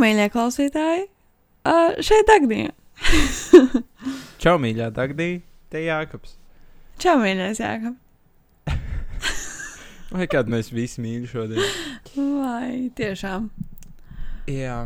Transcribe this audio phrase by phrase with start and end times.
[0.00, 1.06] mīļie klausītāji!
[1.68, 2.72] Uh, šeit Dagdija.
[4.42, 5.40] Čau, mīļā Dagdija,
[5.72, 6.36] te Jākaps.
[7.00, 7.98] Čau, mīļais Jākap.
[10.14, 11.74] Vai kādu mēs visi mīļi šodien?
[12.16, 13.50] Vai tiešām?
[14.50, 14.78] Jā,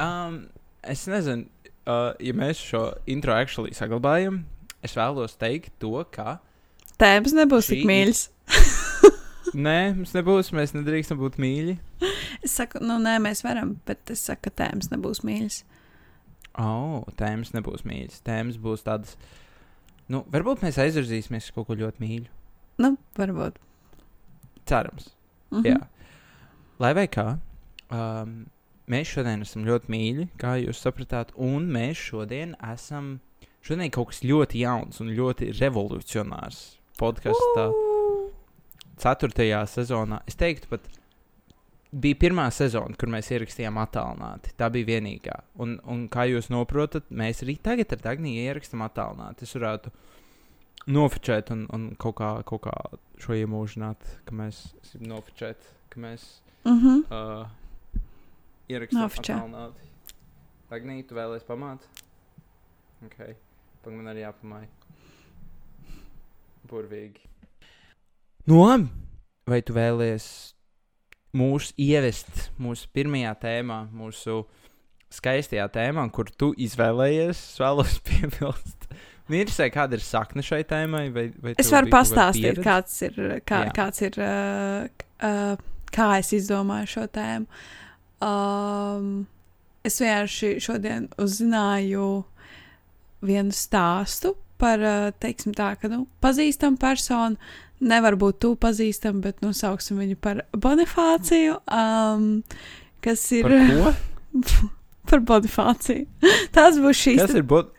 [0.00, 0.40] um,
[0.82, 1.46] es nezinu,
[1.84, 4.40] uh, ja mēs šo intro actually saglabājam,
[4.82, 6.40] es vēlos teikt to, ka.
[6.98, 8.24] Tēmas nebūs Šī- tik mīļas.
[9.52, 11.78] Nē, mums nebūs, mēs nedrīkstam būt mīļi.
[12.42, 15.60] Es saku, nu nē, mēs varam, bet es saku, ka tēmas nebūs mīļas.
[16.58, 18.18] Oh, tēmas nebūs mīļas.
[18.26, 19.14] Tēmas būs tādas.
[20.10, 22.26] Nu, varbūt mēs aizvirzīsimies uz kaut ko ļoti mīļu.
[22.82, 23.60] Nu, varbūt.
[24.66, 25.12] Cerams.
[25.52, 25.68] Mhm.
[25.68, 25.78] Jā.
[26.82, 27.36] Lai vai kā,
[27.94, 28.34] um,
[28.90, 33.20] mēs šodien esam ļoti mīļi, kā jūs sapratāt, un mēs šodien esam.
[33.62, 36.64] Šodien ir kaut kas ļoti jauns un ļoti revolucionārs
[36.98, 37.70] podkāstā.
[37.70, 37.91] Ū!
[39.02, 40.20] Ceturtajā sezonā.
[40.30, 40.84] Es teiktu, pat
[41.92, 44.54] bija pirmā sezona, kur mēs ierakstījām attālināti.
[44.56, 45.34] Tā bija vienīgā.
[45.60, 49.44] Un, un kā jūs saprotat, mēs arī tagad ar Dagniju ierakstām attālināti.
[49.48, 49.90] Es varētu
[50.92, 52.76] nofočēt un, un kaut, kā, kaut kā
[53.22, 54.62] šo iemūžināt, ka mēs
[54.98, 56.28] nofočēt, ka mēs
[56.64, 57.02] Mhm.
[57.10, 57.48] uh,
[58.70, 59.34] ierakstām Nofočē.
[59.34, 59.88] attālināti.
[60.70, 61.82] Dagnija, tu vēlēsies pamāt?
[63.04, 63.18] Ok,
[63.82, 64.68] pagaidām arī jāpamāja.
[66.70, 67.26] Burvīgi.
[68.42, 68.58] Nu,
[69.46, 70.24] vai tu vēlies
[71.38, 74.40] mūs ievest mūsu pirmajā tēmā, mūsu
[75.14, 77.38] skaistajā tēmā, kur tu izvēlējies?
[77.38, 78.88] Es vēlos piebilst.
[79.30, 81.04] Interesē, kāda ir sakne šai tēmai.
[81.14, 83.76] Vai, vai Es varu pastāstīt, kāds ir, kā, Jā.
[83.78, 85.54] kāds ir, uh, uh,
[85.94, 87.62] kā es izdomāju šo tēmu.
[88.22, 89.14] Um,
[89.86, 92.10] es vienkārši šodien uzzināju
[93.22, 97.40] vienu stāstu par, uh, teiksim tā, ka, nu, pazīstamu personu.
[97.82, 102.28] Nevar būt tu pazīstam, bet nosauksim viņu par Bonifāciju, um,
[103.02, 103.94] kas ir Par ko?
[105.10, 106.06] par Bonifāciju.
[106.56, 107.72] Tas būs šīs Kas ir būt?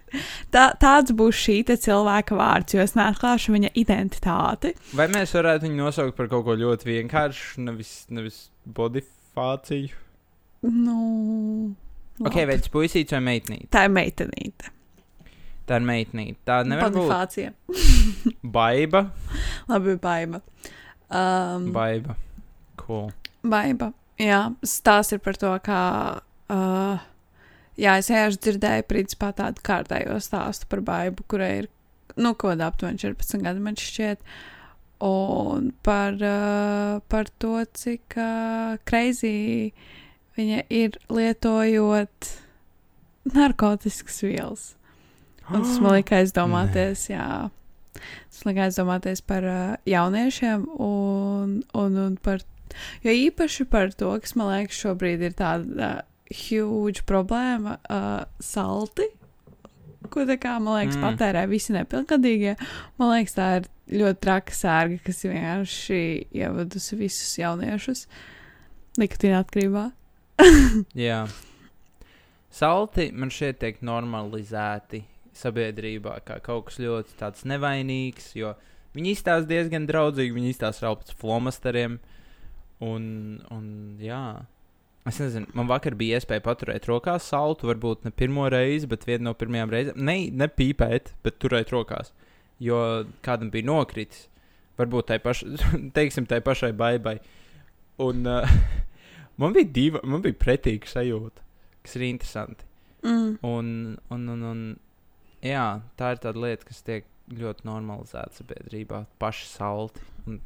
[0.53, 4.75] Tā, tāds būs šī cilvēka vārds, jo es neatklāšu viņa identitāti.
[4.93, 8.43] Vai mēs varētu viņu nosaukt par kaut ko ļoti vienkāršu, nevis, nevis
[8.77, 9.95] bodifāciju?
[10.69, 10.99] Nu,
[12.21, 13.71] Ok, vai tas puisīts vai meitnīte?
[13.73, 14.69] tā ir meitenīte.
[15.69, 16.39] Tā ir meitnīte.
[16.47, 17.53] Tā nevar būt Bonifācija.
[18.57, 19.05] baiva.
[19.69, 20.41] Labi, baiva.
[21.13, 22.17] Um, Baiva.
[22.81, 23.11] Cool.
[23.45, 23.91] baiva.
[24.21, 25.79] Jā, stāsts ir par to, kā.
[26.51, 27.01] Uh,
[27.79, 31.69] jā, es vienkārši dzirdēju, principā, tādu kārtējo stāstu par baivu, kurai ir,
[32.17, 34.35] nu, kaut kāda aptuveni 14 gadi, man šķiet.
[35.03, 39.73] Un par, uh, par to, cik uh, kreizī
[40.37, 42.31] viņa ir lietojot
[43.33, 44.71] narkotikas vielas.
[45.51, 47.27] Un tas man lika aizdomāties, jā.
[47.93, 52.43] Tas lika aizdomāties par uh, jauniešiem un, un, un par.
[53.05, 55.99] Jo īpaši par to, kas man liekas šobrīd ir tāda uh,
[56.33, 59.09] huge problēma, uh, salti.
[60.13, 61.05] Ko tā kā man liekas, mm.
[61.05, 62.57] patērē visi nepilngadīgie.
[62.99, 66.01] Man liekas, tā ir ļoti traka sērga, kas vienkārši
[66.33, 68.05] ievadusi visus jauniešus
[69.01, 69.87] nikotīna atkarībā.
[71.05, 71.23] Jā.
[72.53, 75.01] Salti man šeit tiek normalizēti
[75.37, 78.53] sabiedrībā kā kaut kas ļoti tāds nevainīgs, jo
[78.95, 81.99] viņi izstāsta diezgan draudzīgi, viņi izstāsta pēc flomasteriem.
[82.83, 83.05] Un,
[83.53, 83.69] un
[84.01, 84.23] jā.
[85.07, 89.27] Es nezinu, man vakar bija iespēja paturēt rokās saltu, varbūt ne pirmo reizi, bet vienu
[89.27, 89.99] no pirmajām reizēm.
[89.99, 92.13] Ne, ne pīpēt, bet turēt rokās.
[92.63, 92.79] Jo
[93.25, 94.27] kādam bija nokritis,
[94.79, 95.43] varbūt tai, paš,
[95.97, 97.17] teiksim, tai pašai baigai.
[98.03, 98.55] Un uh,
[99.41, 101.43] man bija diva, man bija pretīga sajūta,
[101.83, 102.69] kas ir interesanti.
[103.03, 103.35] Mm.
[103.43, 103.67] Un,
[104.15, 104.61] un, un, un
[105.43, 105.67] jā,
[105.99, 109.03] tā ir tāda lieta, kas tiek ļoti normalizēta sabiedrībā.
[109.21, 110.39] Paši salti, un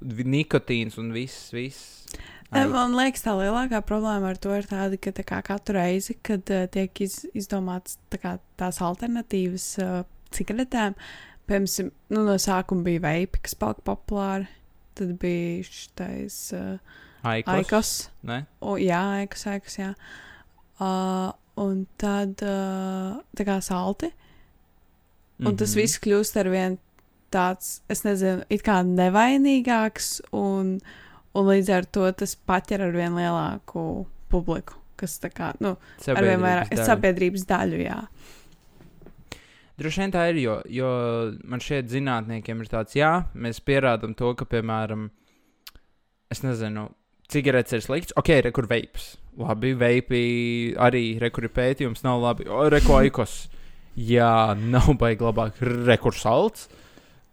[0.00, 1.50] nikotīns un viss.
[1.54, 2.06] viss.
[2.50, 2.64] Ai.
[2.66, 6.50] Man liekas, tā lielākā problēma ar to ir tāda, ka tā kā katru reizi, kad
[6.50, 10.00] uh, tiek iz, izdomāts tā kā, tās alternatīvas uh,
[10.34, 10.96] cigaretēm,
[11.50, 14.50] piemēram, nu, no sākuma bija veipi, kas palika populāri.
[14.98, 17.54] Tad bija šis uh, Aikos.
[17.54, 17.92] aikos.
[18.26, 18.42] Ne?
[18.64, 19.92] O, jā, aikos, aikos, jā.
[20.80, 21.30] Uh,
[21.60, 24.10] un tad uh, tā kā salti.
[25.40, 25.80] Un tas Mhm.
[25.80, 26.78] viss kļūst ar vien
[27.32, 30.80] tāds, es nezinu, it kā nevainīgāks, un,
[31.34, 35.76] un līdz ar to tas paķer ar vien lielāku publiku, kas tā kā, nu,
[36.12, 36.86] ar vien vairāk daļa.
[36.90, 38.00] sabiedrības daļu, jā.
[39.80, 40.90] Droši vien tā ir, jo, jo
[41.48, 45.06] man šeit zinātniekiem ir tāds, jā, mēs pierādām to, ka, piemēram,
[46.30, 46.90] es nezinu,
[47.32, 48.12] cigaretes ir slikts.
[48.20, 49.14] Ok, rekur veips.
[49.38, 50.20] Labi, veipi
[50.78, 52.44] arī rekur ir pētījums, nav labi.
[52.50, 53.48] Aikos.
[53.96, 55.60] Jā, nav baigi labāk.
[55.86, 56.68] Rekur salds.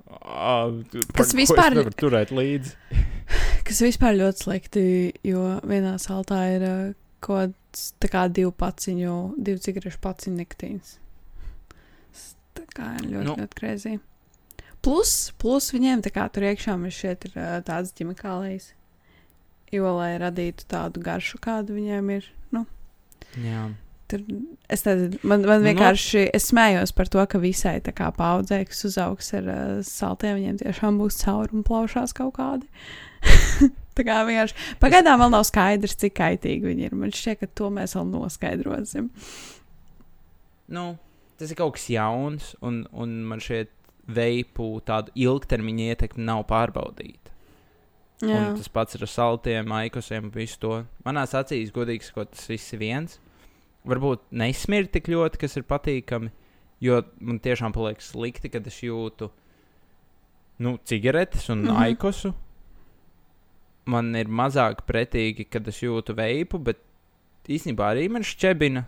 [0.07, 0.83] Uh,
[1.17, 2.75] Kas vispār- Nevar turēt līdzi.
[3.67, 4.83] Kas vispār ļoti slikti,
[5.27, 10.37] jo vienā saltā ir uh, kaut kāda tāds tā kā divu paciņu, divu cigarešu paciņu
[10.39, 10.93] nikotīns.
[12.13, 12.23] Tas
[12.57, 13.35] Tā kā ir ļoti, Nu.
[13.41, 13.91] ļoti krēsī.
[14.81, 15.11] Plus,
[15.41, 18.71] plus viņiem tā kā tur iekšā mēs šeit ir uh, tādas ķimikālijas.
[19.73, 22.29] Jo, lai radītu tādu garšu, kādu viņiem ir.
[22.55, 22.63] Nu,
[23.35, 23.65] Jā.
[24.07, 24.23] tur,
[24.71, 28.61] es nezinu, man, man Nu, vienkārši, es smējos par to, ka visai tā kā paudzē,
[28.69, 32.69] kas uzaugs ar uh, saltiem, viņiem tiešām būs cauri un plaušās kaut kādi.
[33.97, 36.95] tā kā vienkārši pagaidām vēl nav skaidrs, cik kaitīgi viņi ir.
[36.95, 39.11] Man šķiet, ka to mēs vēl noskaidrosim.
[40.71, 40.89] Nu,
[41.39, 43.73] tas ir kaut kas jauns, un, un man šeit
[44.07, 47.26] veipu tādu ilgtermiņa ietekmi nav pārbaudīta.
[48.57, 50.73] Tas pats ir ar saltiem, aikosiem, visu to.
[51.05, 53.19] Manā acīs, godīgi sakot, tas viss ir viens.
[53.87, 56.31] Varbūt nesmird tik ļoti, kas ir patīkami,
[56.83, 59.29] jo man tiešām paliek slikti, kad es jūtu
[60.65, 61.67] nu, cigaretes un mm.
[61.67, 61.83] -hmm.
[61.85, 62.33] aikosu.
[63.85, 66.77] Man ir mazāk pretīgi, kad es jūtu veipu, bet
[67.47, 68.83] īstenībā arī man šķebina.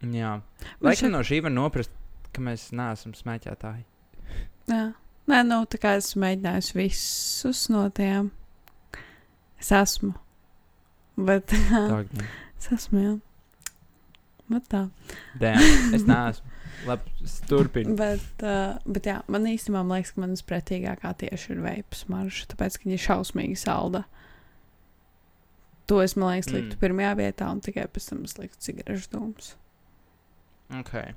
[0.00, 0.40] Jā,
[0.80, 1.90] laikam šķiet- no šī var noprast,
[2.32, 3.84] ka mēs neesam smēķētāji.
[4.68, 4.92] jā.
[5.28, 8.30] Nē, nu, tā kā esmu mēģinājusi visus no tiem.
[9.60, 10.14] Es esmu.
[11.18, 12.04] Bet Tā,
[12.56, 13.16] es esmu, jā.
[14.48, 14.86] Bet tā.
[15.40, 16.54] Damn, es neesmu.
[16.86, 17.96] Labi, es turpinu.
[17.98, 22.46] Bet, uh, bet jā, man īstenībā man liekas, ka manas pretīgākā tieši ir veipas marža,
[22.52, 24.04] tāpēc, ka viņa ir šausmīgi salda.
[25.90, 26.80] To es, man liekas, liktu mm.
[26.84, 29.56] pirmajā vietā, un tikai pēc tam es liktu cigarešu dūmus.
[30.80, 31.16] Okay.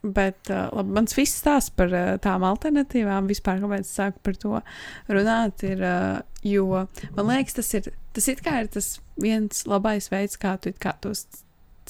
[0.00, 4.38] Bet uh, labi, mans viss stāsts par uh, tām alternatīvām, vispār kāpēc es sāku par
[4.40, 4.62] to
[5.12, 6.86] runāt, ir, uh, jo
[7.18, 8.40] man liekas, tas ir, tas ir
[8.72, 8.88] tas
[9.20, 11.26] viens labais veids, kā tu kā tos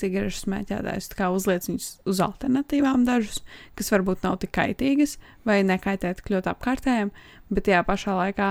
[0.00, 3.42] cigarešu smēķētājus uzliec viņus uz alternatīvām dažus,
[3.78, 7.10] kas varbūt nav tik kaitīgas vai nekaitē tik ļoti apkārtējiem,
[7.50, 8.50] bet tajā pašā laikā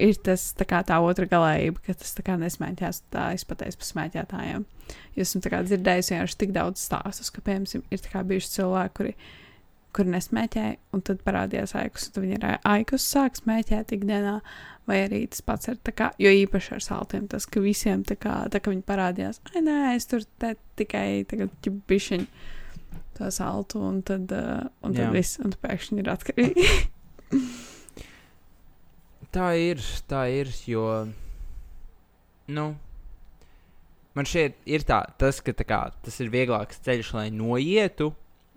[0.00, 4.66] ir tas tā tā otra galējība, ka tas tā nesmēķēs, tā izpateiks par smēķētājiem.
[5.14, 9.14] Jo esmu tā dzirdējis vienkārši tik daudz stāstus, ka, piemēram, ir tā bijuši cilvēki, kuri,
[9.94, 14.40] kuri nesmēķēja, un tad parādījās aikus, un viņi ir aikus sāk smēķēt ikdienā,
[14.90, 18.18] vai arī tas pats ir tā kā, jo īpaši ar saltiem tas, ka visiem tā
[18.20, 22.50] kā, tā kā viņi parādījās, ai nē, es tur te tikai tagad ķibišķiņu
[23.14, 25.12] to saltu, un tad, uh, un tad Jā.
[25.14, 26.66] viss, un pēkšņi ir atkarīgi.
[29.34, 30.88] Tā ir, tā ir, jo.
[32.46, 32.66] Nu.
[34.14, 38.12] Man šeit ir tā, tas, ka tā kā, tas ir vieglāks ceļš, lai noietu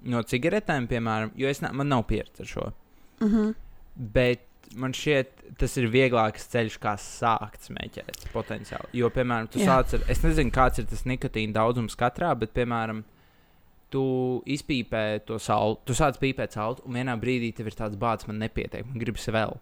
[0.06, 2.68] no cigaretēm, piemēram, jo es ne, man nav pieredze ar šo.
[3.20, 3.56] mm -hmm.
[3.96, 4.46] Bet
[4.76, 8.90] man šķiet, tas ir vieglāks ceļš, kā sākt smēķēt potenciāli.
[8.94, 9.66] Jo, piemēram, tu Jā.
[9.66, 13.04] sāc ar, es nezinu, kāds ir tas nikotīna daudzums katrā, bet, piemēram,
[13.90, 18.28] tu izpīpē to saltu, tu sāc pīpēt saltu, un vienā brīdī tev ir tāds bāds,
[18.28, 19.58] man nepietiek, man gribas vēl.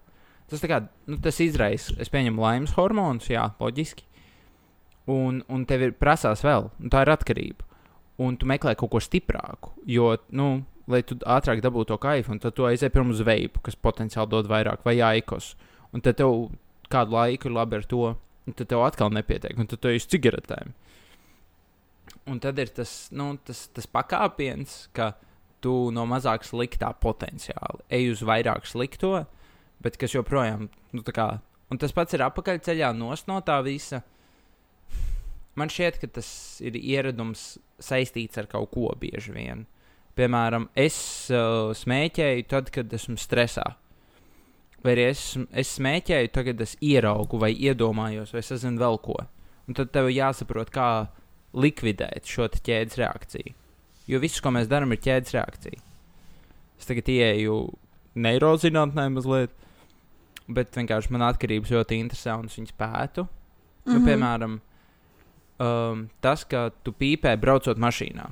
[0.51, 4.05] Tas, kā, nu, tas izraisa, es pieņemu laimes hormonus, jā, loģiski.
[5.11, 7.65] Un, un tev ir prasās vēl, un tā ir atkarība.
[8.21, 12.39] Un tu meklē kaut ko stiprāku, jo, nu, lai tu ātrāk dabūtu to kaifu, un
[12.41, 15.53] tad tu aizej prom uz veipu, kas potenciāli dod vairāk, vai aikos.
[15.91, 16.47] Un tad tev
[16.93, 18.13] kādu laiku ir labi ar to,
[18.45, 20.73] un tad tev atkal nepietiek, un tad tu uz cigaretēm.
[22.29, 25.13] Un tad ir tas, nu, tas, tas pakāpiens, ka
[25.61, 29.25] tu no mazāk sliktā potenciāli ej uz vairāk slikto,
[29.83, 31.27] bet kas joprojām, nu, tā kā,
[31.71, 34.01] un tas pats ir apakaļceļā nost no tā visa.
[35.55, 36.29] Man šķiet, ka tas
[36.63, 39.63] ir ieradums saistīts ar kaut ko bieži vien.
[40.15, 40.97] Piemēram, es
[41.31, 43.65] uh, smēķēju tad, kad esmu stresā.
[44.83, 48.99] Vai arī es, es smēķēju, tad, kad es ieraugu vai iedomājos, vai es zinu vēl
[49.03, 49.17] ko.
[49.65, 51.07] Un tad tev jāsaprot, kā
[51.55, 53.55] likvidēt šo ķēdes reakciju.
[54.11, 55.81] Jo viss, ko mēs darām, ir ķēdes reakcija.
[56.77, 57.57] Es tagad ieeju
[58.21, 59.55] neirozinātnē mazliet,
[60.47, 63.25] bet vienkārši man atkarības ļoti interesē un es viņas pētu.
[63.25, 63.45] Mm -hmm.
[63.85, 63.97] Mhm.
[63.97, 64.59] Nu, piemēram,
[65.59, 68.29] um, tas, ka tu pīpē braucot mašīnā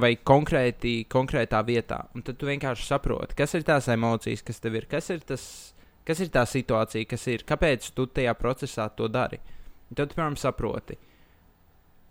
[0.00, 4.74] vai konkrēti, konkrētā vietā, un tad tu vienkārši saproti, kas ir tās emocijas, kas tev
[4.74, 5.74] ir, kas ir, tas,
[6.06, 9.38] kas ir tā situācija, kas ir, kāpēc tu tajā procesā to dari.
[9.90, 10.98] Un tad, piemēram, saproti,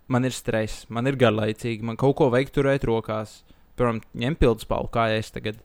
[0.08, 3.42] man ir stress, man ir garlaicīgi, man kaut ko vajag turēt rokās,
[3.76, 5.60] piemēram, ņem pildspalvu, kā es tagad.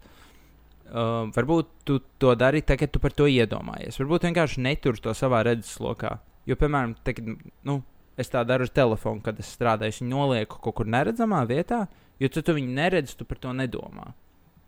[0.89, 3.99] Uh, varbūt tu to dari tagad, kad tu par to iedomājies.
[4.01, 6.15] Varbūt vienkārši netur to savā redzeslokā.
[6.49, 7.35] Jo, piemēram, tagad,
[7.69, 7.83] nu,
[8.17, 11.83] es tā daru ar telefonu, kad es strādāju, viņu nolieku kaut kur neredzamā vietā,
[12.17, 14.15] jo tu, tu viņu neredzi, tu par to nedomā.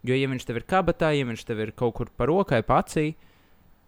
[0.04, 3.14] Jo, ja viņš tev ir kabatā, ja viņš tev ir kaut kur pa rokai, pacī,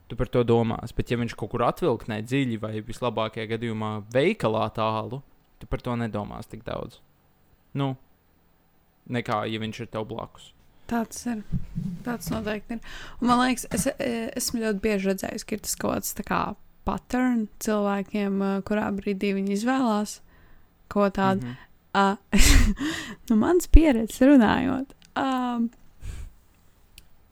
[0.08, 0.96] tu par to domās.
[0.96, 5.20] Bet, ja viņš kaut kur atvilknē dziļi vai vislabākajā gadījumā veikalā tālu,
[5.60, 7.02] tu par to nedomās tik daudz.
[7.76, 7.94] Nu,
[9.12, 10.50] nekā, ja viņš ir tev blakus.
[10.92, 11.40] Tāds ir.
[12.04, 12.82] Tāds noteikti ir.
[13.20, 16.26] Un man liekas, es e, esmu ļoti bieži redzējis, ka ir tas kaut kāds tā
[16.28, 16.42] kā
[16.84, 20.18] pattern cilvēkiem, e, kurā brīdī viņi izvēlās
[20.92, 21.46] ko tādu.
[21.46, 21.68] Mhm.
[21.92, 22.16] Uh,
[23.28, 24.94] nu, mans pieredzes runājot.
[25.18, 25.68] Um,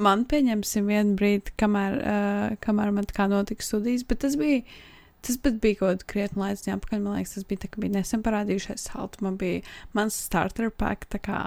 [0.01, 4.65] man pieņemsim vienu brīdi, kamēr, uh, kamēr man tā kā notika studijas, bet tas bija.
[5.27, 7.03] Tas bija kaut kāda krietni laika atpakaļ.
[7.05, 9.25] Man liekas, tas bija tā, bija nesen parādījušies salti.
[9.27, 9.65] Man bija
[9.97, 11.41] mans starter pack, tā kā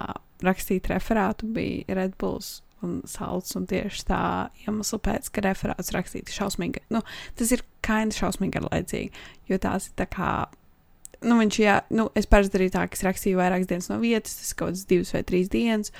[0.44, 3.54] rakstīt referātu, bija Red Bulls un salds.
[3.58, 4.24] Un tieši tā
[4.64, 6.84] iemesla pēc, ka referāts rakstīt šausmīgi.
[6.94, 7.02] Nu,
[7.38, 10.34] tas ir kaini šausmīgi garlaicīgi, jo tās ir tā kā
[11.24, 14.36] nu, viņš, jā, nu, es parasti darīju tā, ka es rakstīju vairākas dienas no vietas,
[14.40, 15.92] tas kaut kāds divas vai trīs dienas,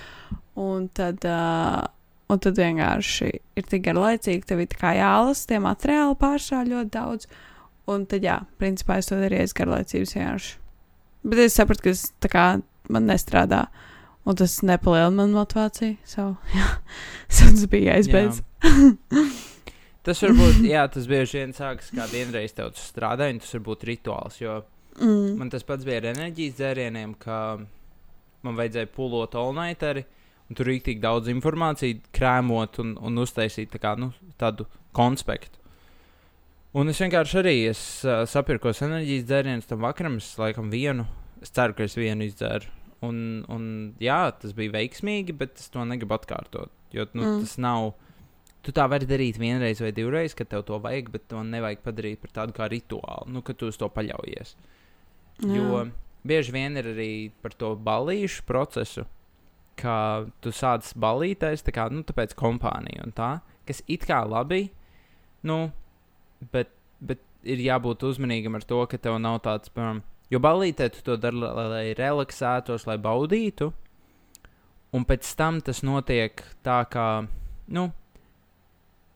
[0.60, 1.80] un tad, uh,
[2.32, 7.28] un tad vienkārši ir tik garlaicīgi, tev ir kā jālasa tie materiāli pārsvarā ļoti daudz,
[7.90, 10.54] un tad, jā, principā es to darīju, garlaicības vienkārši.
[11.24, 12.44] Bet es sapratu, ka tas tā kā
[12.92, 13.64] man nestrādā,
[14.28, 16.68] un tas nepalielina man motivāciju, so, jā,
[17.38, 18.44] tas bija jāizbeidz.
[20.04, 23.66] Tas varbūt, jā, tas bieži vien sākas kā vienreiz tev tas strādā, un tas var
[23.72, 24.60] būt rituāls, jo
[25.00, 25.38] Mm.
[25.38, 27.38] Man tas pats bija ar enerģijas dzērieniem, ka
[28.46, 30.04] man vajadzēja pulot olnaiteri,
[30.48, 35.58] un tur ir tik daudz informācijas, krēmot un, un uztaisīt tā kā, nu, tādu konspektu.
[36.74, 41.04] Un es vienkārši arī es, uh, sapirkos enerģijas dzērienus tam vakaram, es laikam vienu,
[41.44, 42.66] es ceru, ka es vienu izdzēru.
[43.04, 43.18] Un,
[43.52, 43.66] un
[44.02, 46.72] jā, tas bija veiksmīgi, bet es to negribu atkārtot.
[46.94, 47.40] Jo nu, Mm.
[47.44, 47.92] tas nav.
[48.64, 52.18] Tu tā vari darīt vienreiz vai divreiz, kad tev to vajag, bet to nevajag padarīt
[52.22, 54.54] par tādu kā rituālu, nu, ka tu uz to paļaujies.
[55.44, 55.82] Jo
[56.24, 57.10] bieži vien ir arī
[57.42, 59.04] par to balīšu procesu,
[59.76, 64.70] ka tu sāc balīties, tā kā, nu, tāpēc kompānija un tā, kas it kā labi,
[65.44, 65.72] nu,
[66.52, 71.04] bet, bet ir jābūt uzmanīgam ar to, ka tev nav tāds, piemēram, jo balītē tu
[71.06, 73.70] to dari, lai, lai relaksētos, lai baudītu,
[74.94, 77.08] un pēc tam tas notiek tā kā,
[77.74, 77.88] nu,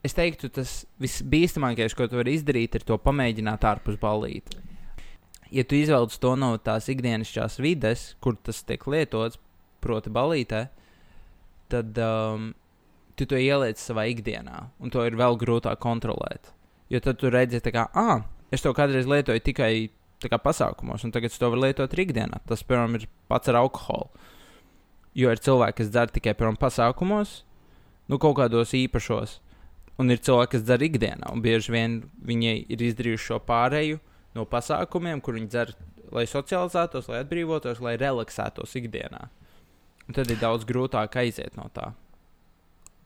[0.05, 4.69] es teiktu, tas visbīstamākais, ko tu vari izdarīt, ir to pamēģināt ārpus balīti
[5.51, 9.41] ja tu izvelc to no tās ikdienišķās vides, kur tas tiek lietots,
[9.85, 10.67] proti, balītē,
[11.73, 12.51] tad um,
[13.17, 16.53] tu to ieliec savā ikdienā, un to ir vēl grūtāk kontrolēt.
[16.89, 19.73] Jo tad tu redzi, ka, ah, es to kādreiz lietoju tikai
[20.27, 22.41] kā, pasākumos, un tagad es to varu lietot ikdienā.
[22.49, 24.09] Tas, piemēram, ir pats ar alkoholu.
[25.19, 27.43] Jo ir cilvēki, kas dzer tikai piemēram pasākumos,
[28.09, 29.39] nu kaut kādos īpašos,
[29.99, 34.01] un ir cilvēki, kas dzer ikdienā, un bieži vien viņi ir izdarījuši šo pārēju
[34.39, 35.75] no pasākumiem, kur viņi dzer,
[36.15, 39.27] lai socializētos, lai atbrīvotos, lai relaksētos ikdienā.
[40.09, 41.93] Un tad ir daudz grūtāk aiziet no tā.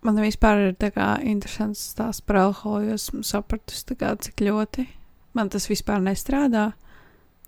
[0.03, 4.89] Man vispār ir kā interesants stāsts par alkoholu, jo esmu sapratusi, kā, cik ļoti
[5.37, 6.73] man tas vispār nestrādā.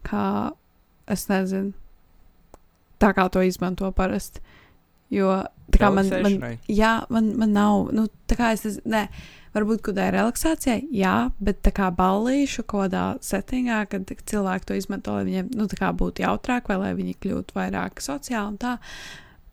[0.04, 0.52] Kā
[1.10, 1.72] es nezinu,
[3.00, 4.42] tā kā to izmanto parasti.
[5.12, 5.42] Jo
[5.72, 6.36] tā kā man, man,
[6.68, 9.04] jā, man, man nav, nu, tā kā es, ne,
[9.54, 15.14] varbūt kādai relaksācijai, jā, bet tā kā ballīšu kaut kādā settingā, kad cilvēki to izmanto,
[15.14, 18.76] lai viņiem, nu, tā kā būtu jautrāk vai lai viņi kļūtu vairāk sociāli un tā.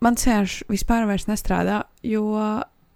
[0.02, 2.26] Man vienkārši vispār vairs nestrādā, jo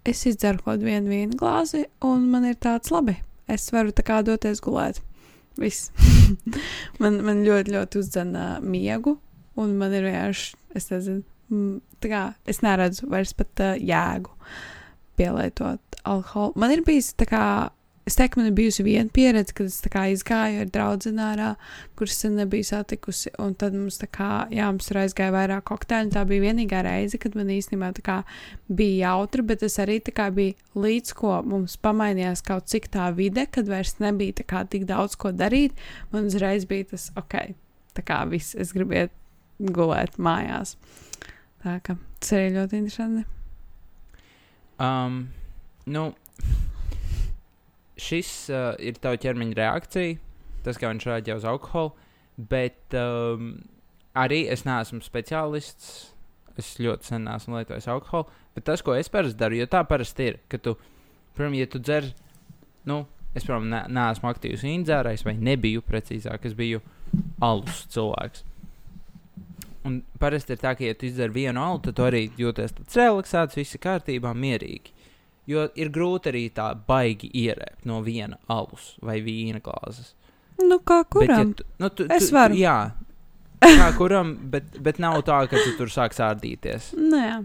[0.07, 3.17] es izdzeru kaut vienu vīnu glāzi, un man ir tāds labi.
[3.47, 5.01] Es varu tā kā doties gulēt.
[5.57, 5.91] Viss.
[7.01, 9.17] man, man ļoti, ļoti uzdzena miegu,
[9.57, 11.23] un man ir vienkārši, es nezinu,
[12.03, 14.33] tā kā es neredzu vairs pat uh, jēgu
[15.17, 16.53] pielietot alkoholu.
[16.61, 17.43] Man ir bijis tā kā.
[18.07, 21.49] Es teiktu, man ir bijusi viena pieredze, kad es tā kā izgāju ar draugu ārā,
[21.99, 23.33] kuras sen nebiju satikusi.
[23.43, 26.13] Un tad mums, kā, jā, mums tur aizgāja vairāk kokteļu.
[26.13, 28.21] Tā bija vienīgā reize, kad man īstenībā kā
[28.71, 33.43] bija jautri, bet tas arī kā bija līdz ko mums pamainījās kaut cik tā vide,
[33.51, 35.75] kad vairs nebija kā tik daudz ko darīt.
[36.13, 37.35] Man uzreiz bija tas, ok,
[37.97, 39.11] tā kā viss, es gribu iet
[39.59, 40.77] gulēt mājās.
[41.65, 43.25] Tā kā tas arī ļoti interesanti.
[44.79, 45.25] Um,
[45.89, 46.13] nu,
[48.01, 50.19] šis uh, ir tavs ķermeņa reakcija,
[50.65, 51.93] tas, kā viņš reaģē uz alkoholu,
[52.37, 53.55] bet um,
[54.17, 56.13] arī es neesmu speciālists.
[56.57, 58.25] Es ļoti sen esmu lietojis alkoholu,
[58.55, 60.73] bet tas, ko es parasti daru, jo tā parasti ir, ka tu,
[61.37, 62.07] piemēram, ja tu dzer,
[62.89, 63.03] nu,
[63.35, 66.81] es, piemēram, ne, neesmu aktīvs indzērājs, vai nebiju precīzāk, es biju
[67.45, 68.41] alus cilvēks.
[69.85, 72.97] Un parasti ir tā, ka, ja tu izdzer vienu alu, tad tu arī jūties tāds
[72.99, 74.96] relaksēts, viss ir kārtībā, mierīgi.
[75.47, 80.13] Jo ir grūti arī tā baigi ierēpt no viena alus vai vīna glāzes.
[80.59, 81.37] Nu, kā Bet, kuram?
[81.37, 82.57] ja tu, nu, tu, Es tu, varu.
[82.57, 82.77] Jā,
[83.81, 86.91] kā kuram, bet, bet nav tā, ka tu tur sāks ārdīties.
[86.97, 87.37] Nē, jā.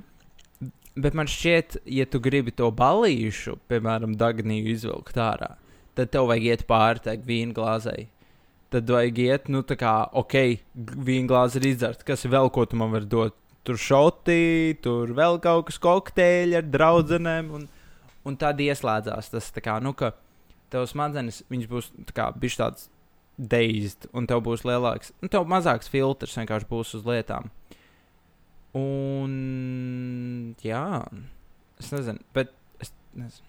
[1.03, 5.55] Bet man šķiet, ja tu gribi to balīšu, piemēram, dagnīju izvilkt ārā,
[5.97, 8.09] tad tev vajag iet pāri tai vīna glāzei.
[8.73, 10.35] Tad vajag iet, nu, tā kā, ok,
[11.07, 12.07] vīna glāze ir izdzerta.
[12.09, 13.37] Kas vēl, ko tu man vari dot?
[13.63, 17.53] Tur šoti, tur vēl kaut kas kokteļi ar draudzenēm.
[17.55, 17.69] Un,
[18.29, 20.13] un tad ieslēdzās tas, kā, nu, ka
[20.73, 22.89] tev smadzenes, būs tā bišķi tāds
[23.37, 27.51] dazed, un tev būs lielāks, nu, tev mazāks filtrs vienkārši būs uz lietām.
[28.79, 29.33] Un,
[30.65, 30.85] jā,
[31.81, 33.49] es nezinu, bet es nezinu.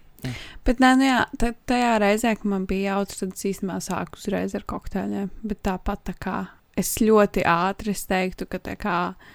[0.64, 1.20] Bet, nē, nu jā,
[1.68, 5.28] tajā reizē, kad man bija jautrs, tad es īstenībā sāku uzreiz ar kokteļiem.
[5.44, 6.36] Bet tāpat tā kā
[6.80, 9.34] es ļoti ātri teiktu, ka tā kā uh,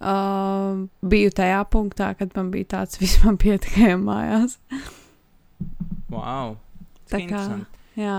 [0.00, 4.58] biju tajā punktā, kad man bija tāds vispār pietikai mājās.
[6.10, 6.56] Wow!
[7.10, 7.42] Tā kā,
[7.98, 8.18] jā,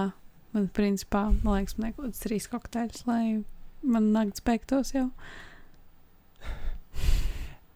[0.54, 3.24] man principā, man liekas, man nekādas trīs kokteļus, lai
[3.82, 5.10] man nakts beigtos jau.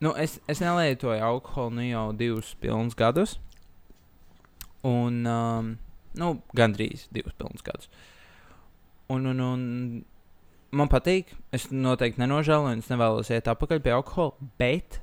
[0.04, 3.38] Nu, es, es nelietoju alkoholu nu jau divus pilnus gadus.
[4.86, 5.70] Un, um,
[6.20, 7.88] nu, gandrīz divus pilnus gadus.
[9.10, 9.64] Un, un, un
[10.72, 11.34] man patīk.
[11.56, 14.50] Es noteikti nenožēloju, un es nevēlos iet atpakaļ pie alkohola.
[14.60, 15.00] Bet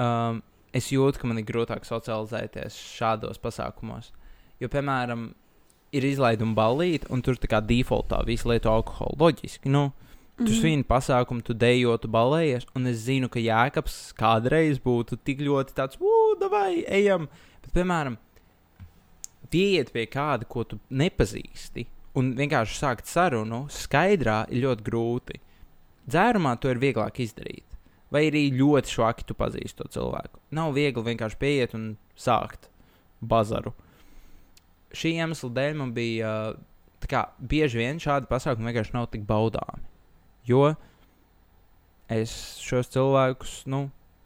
[0.00, 0.42] um,
[0.76, 4.12] es jūtu, ka man ir grūtāk socializēties šādos pasākumos.
[4.60, 5.30] Jo, piemēram,
[5.96, 9.18] ir izlaiduma ballīte, un tur tā kā defaultā visi lieto alkoholu.
[9.24, 9.72] Loģiski.
[9.72, 9.90] Nu,
[10.40, 10.60] Tu mm -hmm.
[10.60, 15.74] svini pasākumu, tu dejo, tu balējies, un es zinu, ka Jēkabs kādreiz būtu tik ļoti
[15.74, 17.28] tāds, ugh, vai ejam.
[17.62, 18.16] Bet, piemēram,
[19.50, 21.86] pieiet pie kāda, ko tu nepazīsti,
[22.18, 25.40] un vienkārši sākt sarunu skaidrā ir ļoti grūti.
[26.10, 27.66] Dzērumā to ir vieglāk izdarīt.
[28.10, 30.40] Vai arī ļoti švaki tu pazīsti to cilvēku.
[30.56, 32.66] Nav viegli vienkārši pieiet un sākt
[33.20, 33.70] bazaru.
[34.90, 36.32] Šī iemesla dēļ man bija
[37.06, 39.86] kā, bieži vien šādi pasākumi vienkārši nav tik baudāmi.
[40.48, 40.72] Jo
[42.10, 42.32] es
[42.64, 43.84] šos cilvēkus, nu,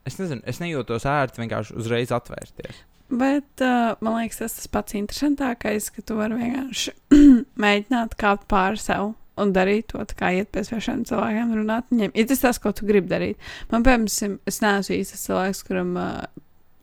[0.09, 2.81] es nezinu, es nejūtos ērti vienkārši uzreiz atvērties.
[3.12, 6.94] Bet uh, man liekas, tas tas pats interesantākais, ka tu vari vienkārši
[7.64, 12.14] mēģināt kāpt pāri sev un darīt to, kā iet pie svešiem cilvēkiem, runāt viņiem.
[12.14, 13.50] Ir tas tas, ko tu gribi darīt.
[13.73, 16.25] Man, piemēram, es neesmu īstais cilvēks, kuram uh,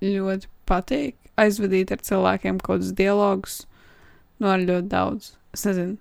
[0.04, 3.62] ļoti patīk aizvadīt ar cilvēkiem kaut kādus dialogus,
[4.44, 5.34] no ar ļoti daudz.
[5.56, 5.98] Es nezinu.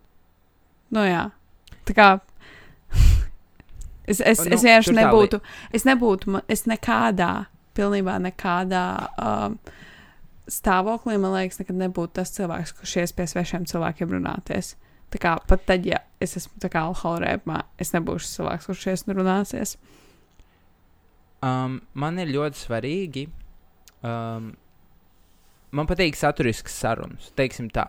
[0.94, 1.28] Nu jā.
[1.88, 2.10] Tā kā
[4.10, 5.38] Es, es, nu, es vienkārši nebūtu,
[5.76, 7.47] es nebūtu, es nekādā,
[7.78, 8.84] pilnībā nekādā
[9.23, 9.54] um,
[10.50, 14.75] stāvoklī, man liekas, nekad nebūtu tas cilvēks, kurš ies pie svešiem cilvēkiem runāties.
[15.10, 19.17] Tā kā pat tad, ja es esmu alkohola rēpumā, es nebūšu cilvēks, kurš ies un
[19.19, 19.76] runāsies.
[21.43, 23.25] Um, man ir ļoti svarīgi.
[24.06, 24.52] Um,
[25.75, 27.89] man patīk saturisks sarunas, teiksim tā.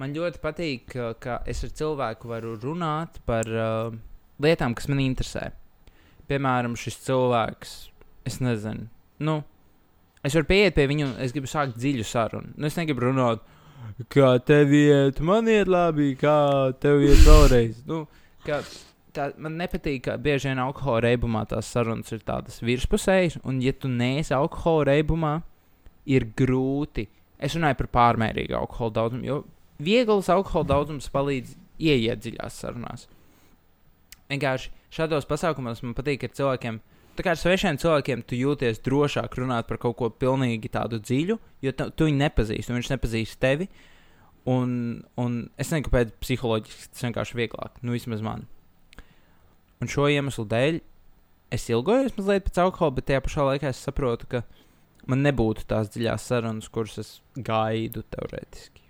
[0.00, 3.94] Man ļoti patīk, ka, ka es ar cilvēku varu runāt par uh,
[4.42, 5.52] lietām, kas man interesē.
[6.26, 7.74] Piemēram, šis cilvēks,
[8.26, 8.88] es nezinu,
[9.22, 9.42] nu,
[10.24, 12.54] es varu pieiet pie viņa un es gribu sākt dziļu sarunu.
[12.56, 13.44] Nu, es negribu runāt,
[14.12, 16.36] kā tev iet, man iet labi, kā
[16.82, 17.82] tev iet vēlreiz.
[17.90, 18.04] nu,
[18.46, 18.60] kā,
[19.16, 23.72] tā, man nepatīk, ka bieži vien alkohola reibumā tās sarunas ir tādas virspusējas, un, ja
[23.72, 25.34] tu neesi alkohola reibumā,
[26.04, 27.08] ir grūti.
[27.40, 29.42] Es runāju par pārmērīgu alkohola daudzumu, jo
[29.82, 33.08] viegls alkohola daudzums palīdz ieiet dziļās sarunās
[34.30, 36.80] vienkārši šādos pasākumos man patīk ar cilvēkiem.
[37.14, 41.36] Tā kā ar svešiem cilvēkiem tu jūties drošāk runāt par kaut ko pilnīgi tādu dziļu,
[41.62, 43.68] jo tu, tu viņu nepazīsti, un viņš nepazīst tevi.
[44.50, 44.72] Un,
[45.16, 48.44] un es nezinu, kāpēc psiholoģiski tas vienkārši vieglāk, nu vismaz man.
[49.80, 50.82] Un šo iemeslu dēļ
[51.54, 54.42] es ilgojos mazliet pēc alkohola, bet tajā pašā laikā es saprotu, ka
[55.10, 58.82] man nebūtu tās dziļās sarunas, kuras es gaidu teorētiski.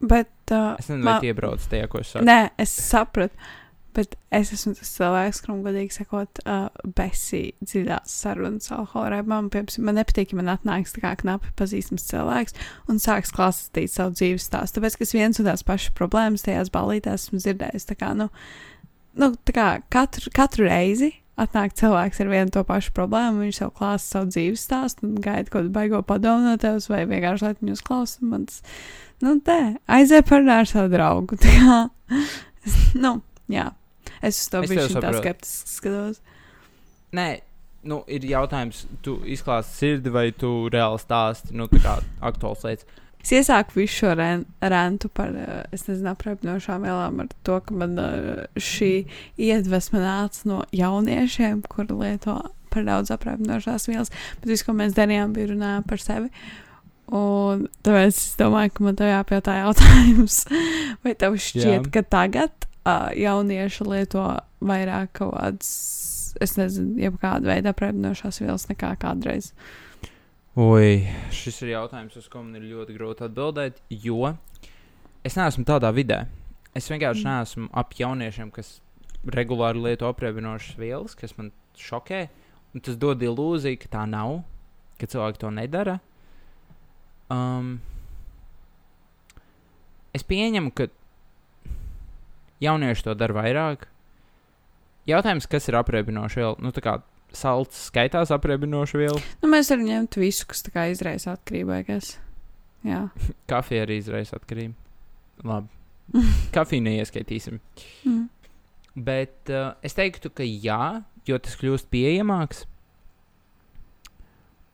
[0.00, 2.26] Bet, uh, es nezinu, vai tie iebrauc tajā, ko es saku.
[2.28, 3.48] Nē, es sapratu.
[3.96, 9.86] Bet es esmu tas cilvēks, kuram godīgi sakot, uh, besī dziļās sarunas alkohola man, piemēram,
[9.88, 12.56] man nepatīk, ja man atnāks tā kā knapi pazīstams cilvēks
[12.92, 14.80] un sāks klāstīt savu dzīves stāstu.
[14.80, 17.88] Tāpēc, ka es viens un tās pašas problēmas tajās balītēs esmu dzirdējis.
[17.88, 18.28] Tā kā, nu,
[19.16, 23.70] nu, tā kā katru, katru reizi atnāk cilvēks ar vienu to pašu problēmu, viņš jau
[23.76, 27.54] klāsta savu dzīves stāstu un gaida kaut kādu baigo padomu no tevis, vai vienkārši lai
[27.58, 28.22] viņus klausās.
[28.24, 28.62] Mans,
[29.24, 29.58] nu, te
[29.98, 31.38] aiziet parunāt ar savu draugu.
[31.42, 31.80] Tā kā,
[33.00, 33.18] nu,
[33.52, 33.68] jā.
[34.26, 36.22] Es uz to biju tā skeptiski skatos.
[37.16, 37.28] Nē,
[37.86, 41.98] nu, ir jautājums, tu izklāsti sirdi vai tu reāli stāsti, nu, tā kā
[42.30, 43.02] aktuāls lietas.
[43.26, 47.98] Es iesāku visu šo rentu par, eh, es nezinu, apreibinošām vielām ar to, ka man
[47.98, 48.92] eh, šī
[49.34, 52.36] iedvesma nāca no jauniešiem, kur lieto
[52.70, 56.30] par daudz apreibinošās vielas, bet viss, ko mēs darījām, bija runājām par sevi.
[57.06, 60.38] Un tāpēc es domāju, ka man te jāpajautā jautājums,
[61.02, 61.92] vai tev šķiet, Jā.
[61.94, 64.24] ka tagad uh, jaunieši lieto
[64.64, 65.72] vairāk kaut kādas,
[66.42, 69.52] es nezinu, jebkāda veida aprēķinošās vielas nekā kādreiz.
[70.56, 71.04] Oi,
[71.36, 74.32] šis ir jautājums, uz ko man ir ļoti grūti atbildēt, jo
[75.26, 76.24] es neesmu tādā vidē.
[76.76, 77.32] Es vienkārši mm.
[77.32, 78.78] neesmu ap jauniešiem, kas
[79.36, 82.26] regulāri lieto aprēķinošas vielas, kas man šokē.
[82.76, 84.42] Un tas dod ilūziju, ka tā nav,
[85.00, 85.98] ka cilvēki to nedara.
[87.32, 87.78] Um,
[90.16, 90.88] es pieņemu, ka
[92.62, 93.86] jaunieši to dara vairāk.
[95.06, 96.56] Jautājums, kas ir apreibinoša viela?
[96.62, 96.96] Nu, tā kā
[97.36, 101.74] salds skaitās apreibinoša viela, Nu, mēs varam ņemt visu, kas izraisa atkarību.
[103.50, 104.74] Kafija arī izraisa atkarību.
[105.46, 105.68] Labi.
[106.56, 107.60] Kafiju neieskaitīsim.
[108.06, 108.24] Mm.
[108.96, 112.64] Bet uh, es teiktu, ka jā, jo tas kļūst pieejamāks.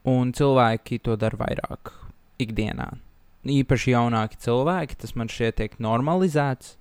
[0.09, 1.93] Un cilvēki to dara vairāk
[2.43, 2.89] ikdienā.
[3.43, 6.77] Īpaši jaunāki cilvēki, tas man šķiet tiek normalizēts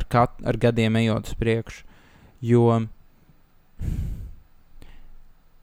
[0.00, 1.86] ar, kat, ar gadiem ejot uz priekšu.
[2.40, 2.64] Jo,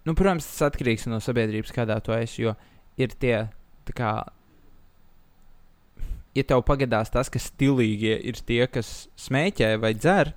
[0.06, 2.46] nu, protams, tas atkarīgs no sabiedrības, kādā tu esi.
[2.46, 2.54] Jo
[2.98, 3.48] ir tie,
[3.98, 4.12] kā,
[6.38, 10.34] ja tev pagadās tas, ka stilīgie ir tie, kas smēķē vai dzer,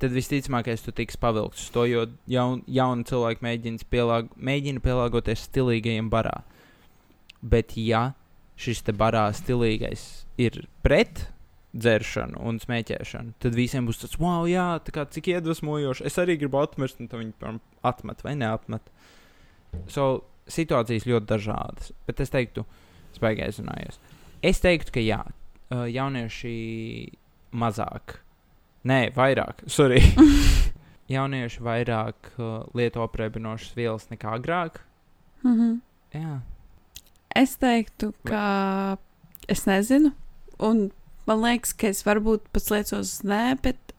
[0.00, 5.44] tad visticamākais tu tiks pavilkts uz to, jo jaun, jauni cilvēki mēģina, pielāg, mēģina pielāgoties
[5.50, 6.40] stilīgajiem barā.
[7.40, 8.10] Bet, ja
[8.60, 11.26] šis te barā stilīgais ir pret
[11.70, 16.06] dzeršanu un smēķēšanu, tad visiem būs tas, wow, jā, tā kā cik iedvesmojoši.
[16.08, 18.90] Es arī gribu atmest, un viņi atmet vai neatmet.
[19.90, 22.66] So, situācijas ļoti dažādas, bet es teiktu,
[23.14, 24.00] spēcīgi aizrunājos.
[24.42, 26.54] Es teiktu, ka jā, uh, jaunieši
[27.54, 28.18] mazāk,
[28.90, 30.02] nē, vairāk, sorry.
[31.14, 34.82] jaunieši vairāk uh, lieto apreibinošas vielas nekā agrāk.
[35.44, 35.78] Mm -hmm.
[36.14, 36.40] Jā,
[37.30, 38.96] Es teiktu, ka
[39.48, 40.10] es nezinu,
[40.58, 40.88] un
[41.28, 43.94] man liekas, ka es varbūt pats liecos nē, bet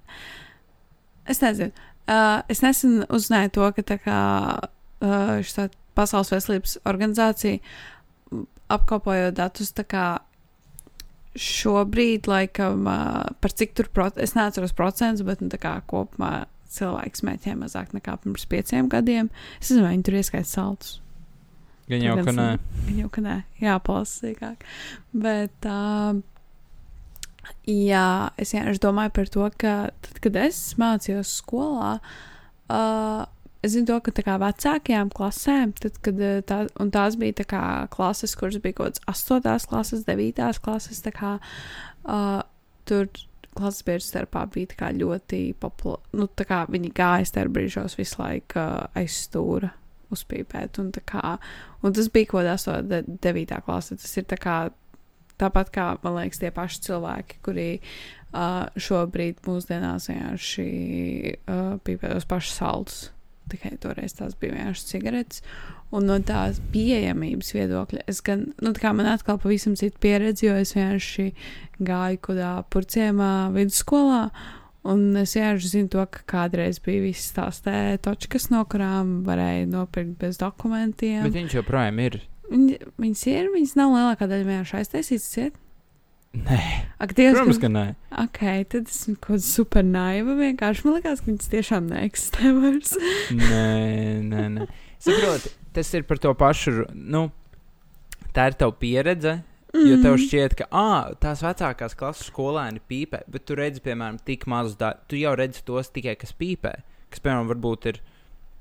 [1.29, 1.71] es nezinu.
[2.09, 4.19] Uh, es nesen uzzināju to, ka tā kā
[4.59, 7.59] uh, šī Pasaules veselības organizācija
[8.71, 10.05] apkopojot datus, tā kā
[11.35, 16.45] šobrīd, laikam, uh, par cik tur, prot es neatceros procentus, bet nu, tā kā kopumā
[16.71, 19.29] cilvēks smēķē mazāk nekā pirms pieciem gadiem.
[19.59, 20.99] Es nezinu, vai viņi tur ieskaita saltus.
[21.91, 22.47] gan jau, ka nē.
[22.87, 24.67] Gan jau, ka nē, jāpalasa sīkāk.
[25.11, 26.21] Bet, uh,
[27.67, 28.07] jā,
[28.41, 29.75] es vienkārši domāju par to, ka
[30.05, 31.95] tad, kad es mācījos skolā,
[32.71, 33.23] uh,
[33.61, 36.61] es zinu to, ka tā kā vecākajām klasēm, tad, kad tā,
[36.93, 39.67] tās bija tā kā klases, kuras bija kaut kādas 8.
[39.69, 40.61] klases, 9.
[40.63, 42.41] klases, tā kā uh,
[42.89, 43.11] tur
[43.51, 46.01] klases biedru starpā bija ļoti populāra.
[46.15, 49.73] Nu, tā kā viņi gāja starp brīžos visu laiku uh, aiz stūra
[50.11, 50.79] uzpīpēt.
[50.81, 51.37] Un, kā,
[51.83, 53.59] un tas bija kaut kādā 9.
[53.65, 53.97] klasē.
[53.99, 54.57] Tas ir kā,
[55.41, 60.69] tāpat kā, man liekas, tie paši cilvēki, kuri uh, šobrīd mūsdienās vienkārši
[61.35, 63.01] uh, pīpē tos pašus saldus.
[63.51, 65.43] Tikai toreiz tās bija vienkārši cigaretes.
[65.91, 70.45] Un no tās pieejamības viedokļa, es gan, nu, tā kā man atkal pavisam cita pieredze,
[70.45, 71.25] jo es vienkārši
[71.83, 74.29] gāju kādā purciemā vidusskolā.
[74.87, 77.59] Un es vienkārši zinu, to, ka kādreiz bija visas tās
[78.07, 81.25] točkas, no kurām varēja nopirkt bez dokumentiem.
[81.27, 82.21] Bet viņš joprojām ir.
[82.51, 85.27] Viņi, viņas ir, viņas nav lielākā daļa vienkārši aiztaisītas.
[85.31, 85.59] Ciet.
[86.31, 86.57] Nē,
[87.03, 87.67] Ak, Dievs, protams, ka...
[87.71, 87.83] nē.
[88.23, 88.39] Ok,
[88.71, 90.35] tad esmu kaut kāda super naiva.
[90.39, 92.93] Vienkārši man liekas, ka viņas tiešām neeksistē vairs.
[93.35, 93.65] Nē,
[94.31, 94.67] nē, nē.
[95.01, 96.85] Saproti, tas ir par to pašu.
[96.95, 97.25] Nu,
[98.35, 99.39] tā ir tava pieredze.
[99.71, 100.19] Jo tev Mm.
[100.19, 105.05] šķiet, ka ah, tās vecākās klases skolēni pīpē, bet tu redzi, piemēram, tik mazus daļus.
[105.07, 106.73] Tu jau redzi tos tikai, kas pīpē,
[107.07, 108.01] kas, piemēram, varbūt ir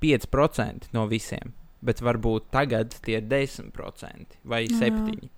[0.04, 1.50] 5% no visiem,
[1.82, 4.76] bet varbūt tagad tie ir 10% vai Jā.
[4.78, 5.28] 7%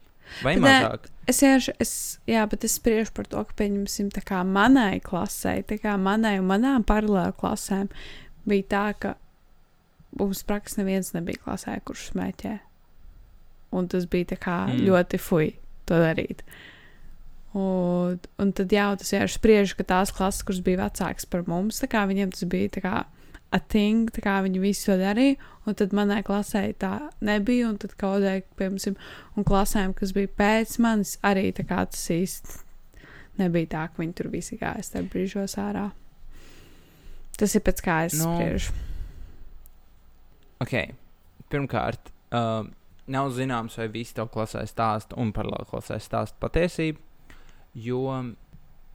[0.43, 1.09] vai Bet nē, mazāk.
[1.29, 1.93] Es vienkārši, es,
[2.31, 6.39] jā, bet es spriežu par to, ka, pieņemsim, tā kā manai klasē, tā kā manai
[6.41, 7.91] un manām paralēlu klasēm
[8.49, 9.15] bija tā, ka
[10.19, 12.55] mums praktiski neviens nebija klasē, kurš smēķē.
[13.73, 14.87] Un tas bija kā Mm.
[14.89, 15.53] ļoti fuj
[15.87, 16.43] to darīt.
[17.53, 21.81] Un, un tad jā, tas vienkārši spriež, ka tās klases, kuras bija vecākas par mums,
[21.85, 23.05] kā viņiem tas bija kā
[23.53, 25.37] a thing, tā kā viņi visu to darīja,
[25.69, 28.97] un tad manai klasē tā nebija, un tad kaut kādai, piemēram,
[29.37, 32.63] un klasēm, kas bija pēc manis, arī tā kā tas īsti
[33.41, 35.91] nebija tā, ka viņi tur visi gāja starp brīžos ārā.
[37.39, 38.75] Tas ir pēc kā es Nu, spriežu.
[40.63, 40.75] Ok,
[41.51, 42.65] pirmkārt, uh,
[43.13, 47.01] nav zināms, vai visi to klasē stāsta un paralēli klasē stāsta patiesību,
[47.83, 48.05] jo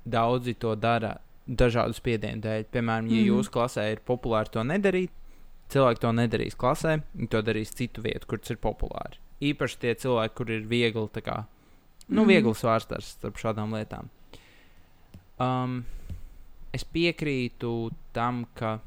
[0.07, 2.65] daudzi to dara dažādu spiedienu dēļ.
[2.71, 3.29] Piemēram, ja Mhm.
[3.31, 5.09] jūsu klasē ir populāri to nedarīt,
[5.69, 9.17] cilvēki to nedarīs klasē, viņi to darīs citu vietu, kur tas ir populāri.
[9.41, 11.45] Īpaši tie cilvēki, kur ir viegli, kā,
[12.09, 12.27] nu, Mhm.
[12.29, 14.09] viegli svārstars starp šādām lietām.
[15.39, 15.85] Um,
[16.73, 18.79] es piekrītu tam, ka.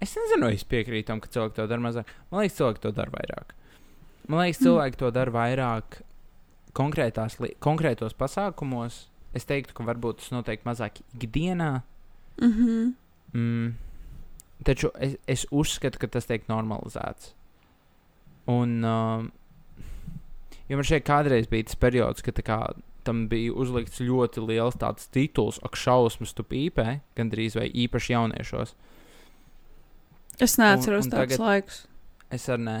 [0.00, 2.04] Es nezinu, vai es piekrītu tam, ka cilvēki to dara mazāk.
[2.30, 3.54] Man liekas, cilvēki to dara vairāk.
[4.28, 4.64] Man liekas, Mm.
[4.66, 6.00] cilvēki to dara vairāk
[6.74, 9.06] konkrētos pasākumos.
[9.34, 11.82] Es teiktu, ka varbūt tas notiek mazāk ikdienā.
[12.40, 12.92] Mm -hmm.
[13.32, 13.74] Mm.
[14.64, 17.34] Taču es, es uzskatu, ka tas tiek normalizēts.
[18.46, 19.32] Un, um,
[20.68, 25.08] jo man šeit kādreiz bija tas periods, kad kā tam bija uzlikts ļoti liels tāds
[25.12, 28.74] tituls, ak, šausmas, tu pīpē, gandrīz vai īpaši jauniešos.
[30.42, 31.86] Es neatceros tādus laikus.
[32.30, 32.78] Es arī nē.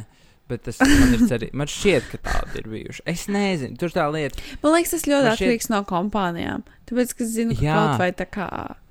[0.48, 1.46] Bet tas man, ir ceri...
[1.56, 3.02] man šķiet, ka tādi ir bijuši.
[3.08, 4.42] Es nezinu, tur tā lieta.
[4.60, 6.64] Man liekas, tas ļoti Man šķiet- atkarīgs no kompānijām.
[6.90, 7.76] Tāpēc, ka es zinu, ka Jā.
[7.78, 8.48] kaut vai tā kā.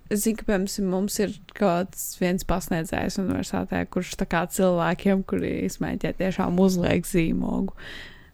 [0.09, 5.21] Es zinu, ka, piemēram, mums ir kaut kāds viens pasniedzējs universitātē, kurš tā kā cilvēkiem,
[5.29, 7.77] kuri smēķē, tiešām uzliek zīmogu.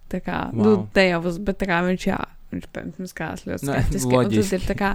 [0.09, 0.63] Tā kā, wow.
[0.63, 2.17] nu, te jau uz, bet tā kā viņš, jā,
[2.55, 4.09] viņš, piemēram, skās ļoti Nē, skeptiski.
[4.15, 4.55] tad loģiski.
[4.57, 4.93] ir tā kā,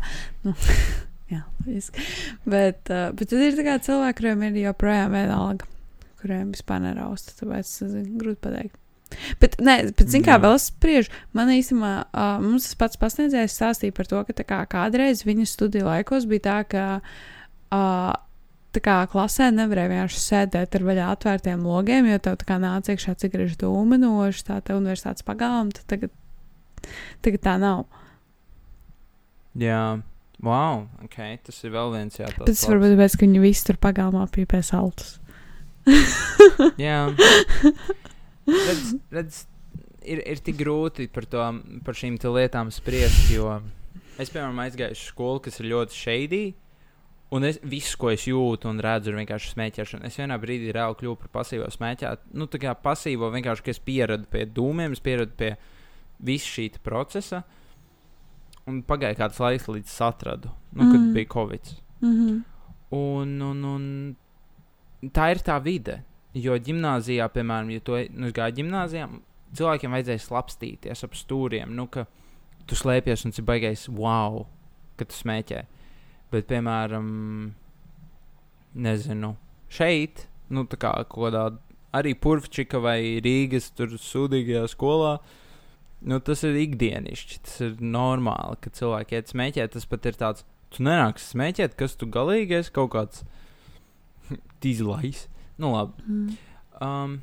[0.48, 0.56] nu,
[1.37, 2.08] jā, loģiski.
[2.56, 5.68] Bet, uh, bet tad ir tā kā cilvēki, kuriem ir joprojām vienalga,
[6.24, 8.80] kuriem vispār nerausta, tāpēc, es nezinu, grūti pateikt.
[9.38, 13.54] Bet, nē, bet, zin kā, vēl es spriežu, man īstenībā, uh, mums tas pats pasniedzējs
[13.54, 18.14] stāstīja par to, ka kā kādreiz viņa studiju laikos bija tā, ka uh,
[18.74, 22.94] tā kā klasē nevarēja vienkārši sēdēt ar vaļā atvērtiem logiem, jo tev tā kā nāca
[22.94, 26.14] iekšā cigarešu dūminoši, tā te universitātes pagalma, tad tagad,
[27.24, 27.84] tagad tā nav.
[29.60, 29.82] Jā,
[30.42, 34.26] wow, ok, tas ir vēl viens Bet tas varbūt tāpēc, ka viņi visi tur pagalmā
[34.34, 35.18] pīpē saltus.
[36.84, 36.98] Jā,
[38.48, 39.40] redz, redz,
[40.04, 41.44] ir, ir tik grūti par, to,
[41.84, 43.60] par šīm lietām spriest, jo
[44.18, 46.44] es, piemēram, aizgāju uz skolu, kas ir ļoti šeidī.
[47.34, 50.06] Un es, viss, ko es jūtu un redzu, ir vienkārši smēķēšana.
[50.06, 52.36] Es vienā brīdī reāli kļuvu par pasīvo smēķētāju.
[52.38, 55.54] Nu, tā kā pasīvo vienkārši, ka es pieradu pie dūmiem, es pieradu pie
[56.22, 57.42] visa šī procesa.
[58.70, 61.12] Un pagāja kāds laiks, līdz es atradu, nu, kad Mm.
[61.16, 61.72] bija Covid.
[62.00, 62.42] Mm -hmm.
[62.90, 64.16] Un, un, un
[65.12, 66.02] tā ir tā vide.
[66.34, 69.06] Jo gimnājā, piemēram, ja tu ej- nu, es gāju gimnājā,
[69.54, 71.70] cilvēkiem vajadzēja slapstīties ap stūriem.
[71.70, 72.06] Nu, ka
[72.66, 74.46] tu slēpies un tas ir baigais wow,
[74.98, 75.64] ka tu smēķē.
[76.32, 77.54] Bet, piemēram,
[78.74, 79.36] nezinu,
[79.70, 81.44] šeit, nu, tā kā kaut kādā
[81.94, 85.18] arī Purvčika vai Rīgas tur sūdīgajā skolā.
[86.04, 89.72] Nu, tas ir ikdienišķi, tas ir normāli, ka cilvēki iet smēķēt.
[89.76, 93.22] Tas pat ir tāds, tu nenāksi smēķēt, kas tu galīgi esi kaut kāds
[94.64, 95.26] tīzlais.
[95.60, 96.02] Nu, labi.
[96.06, 96.38] Mm.
[96.84, 97.18] Um,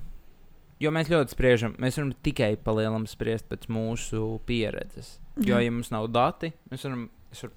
[0.82, 5.18] jo mēs ļoti spriežam, mēs varam tikai palielināt spriest pēc mūsu pieredzes.
[5.42, 5.66] Jo, Jā.
[5.68, 7.10] ja mums nav dati, mēs varam.
[7.32, 7.54] Varu,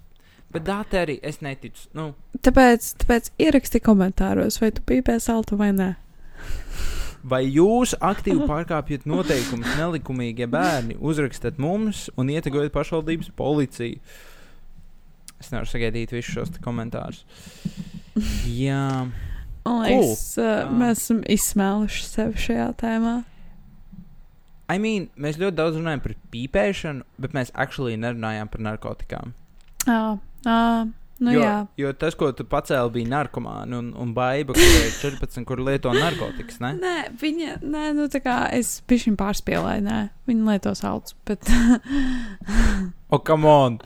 [0.54, 1.88] bet dati arī es neticu.
[1.98, 2.12] Nu,
[2.44, 5.88] Tāpēc, tāpēc ieraksti komentāros, vai tu pīpē saltu vai nē.
[7.24, 13.98] vai jūs aktīvi pārkāpjat noteikumus nelikumīgie bērni, uzrakstat mums un ietekmējat pašvaldības policiju?
[15.40, 17.24] Es nevaru sagaidīt visus šos komentārus.
[18.64, 19.08] Jā,
[19.64, 20.44] Man liekas, cool.
[20.44, 23.14] uh, mēs esam izsmēluši sevi šajā tēmā.
[24.72, 29.34] I mean, mēs ļoti daudz runājam par pīpēšanu, bet mēs actually nerunājām par narkotikām.
[29.84, 30.00] Jā,
[30.46, 30.60] jā,
[31.24, 31.54] nu jo, jā.
[31.80, 35.92] jo tas, ko tu pacēli, bija narkomāni un, un baiva, kur ir 14, kur lieto
[35.96, 36.60] narkotikas.
[36.64, 36.74] Ne?
[36.80, 41.48] Nē, viņa, nē, nu tā kā es biju viņa pārspīlēju, nē, viņa lieto salds, bet,
[43.14, 43.78] O, come on!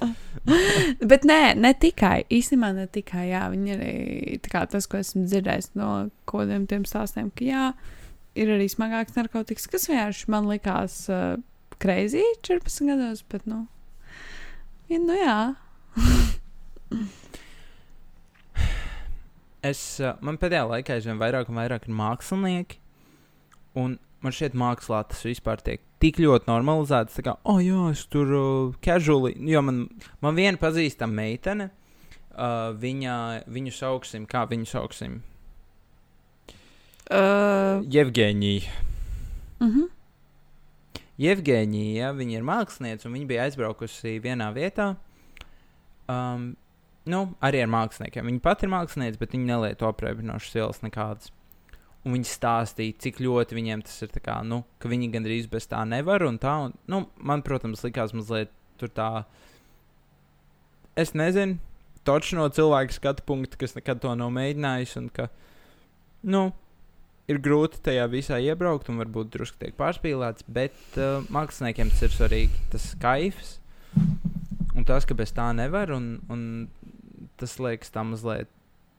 [1.11, 3.93] bet nē, ne tikai, īstenībā ne tikai, jā, viņa arī,
[4.45, 5.91] tā kā tas, ko esmu dzirdējis no
[6.31, 7.67] kodiem tiem stāstiem, ka jā,
[8.39, 11.37] ir arī smagāks narkotikas, kas vienkārši man likās uh,
[11.83, 13.67] crazy 14 gados, bet, nu,
[14.89, 15.39] ja, nu jā.
[19.67, 19.81] Es,
[20.23, 22.79] man pēdējā laikā aizvien vairāk un vairāk ir mākslinieki.
[23.79, 27.19] Un man šķiet, mākslā tas vispār tiek tik ļoti normalizēts.
[27.19, 29.35] Tā kā, oh, jā, es tur uh, casually.
[29.51, 29.87] Jo man,
[30.25, 31.71] man viena pazīstama meitene,
[32.35, 33.17] uh, viņa,
[33.51, 35.21] viņu sauksim, kā viņu sauksim?
[37.09, 38.69] Uh, Jevģēnija.
[39.61, 39.89] uh -huh.
[41.19, 44.95] Jevģēnija, viņa ir mākslinieca, un viņa bija aizbraukusi vienā vietā.
[46.07, 46.57] Um,
[47.09, 48.29] nu, arī ar māksliniekiem.
[48.29, 51.33] Viņa pati ir mākslinieca, bet viņa nelieto apreibinošas vielas nekādas.
[52.07, 54.13] Un viņi stāstīja, cik ļoti viņiem tas ir.
[54.25, 56.25] Kā, nu, ka viņi gandrīz bez tā nevar.
[56.29, 59.11] Un tā, un, nu, man, protams, likās mazliet tur tā.
[60.99, 61.59] Es nezinu,
[62.07, 64.97] toču no cilvēka skatu punkta, kas nekad to nav mēģinājis.
[65.03, 65.29] Un ka,
[66.27, 66.49] nu,
[67.29, 72.15] ir grūti tajā visā iebraukt, un varbūt drusku tiek pārspīlēts, bet uh, māksliniekiem tas ir
[72.15, 72.65] svarīgi.
[72.73, 73.57] Tas kaifs,
[74.75, 76.43] un tas, ka bez tā nevar, un, un
[77.41, 78.51] tas liekas tā mazliet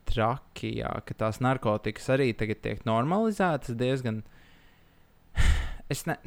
[0.09, 4.23] traki, jā, ka tās narkotikas arī tagad tiek normalizētas diezgan.
[5.89, 6.19] Es ne...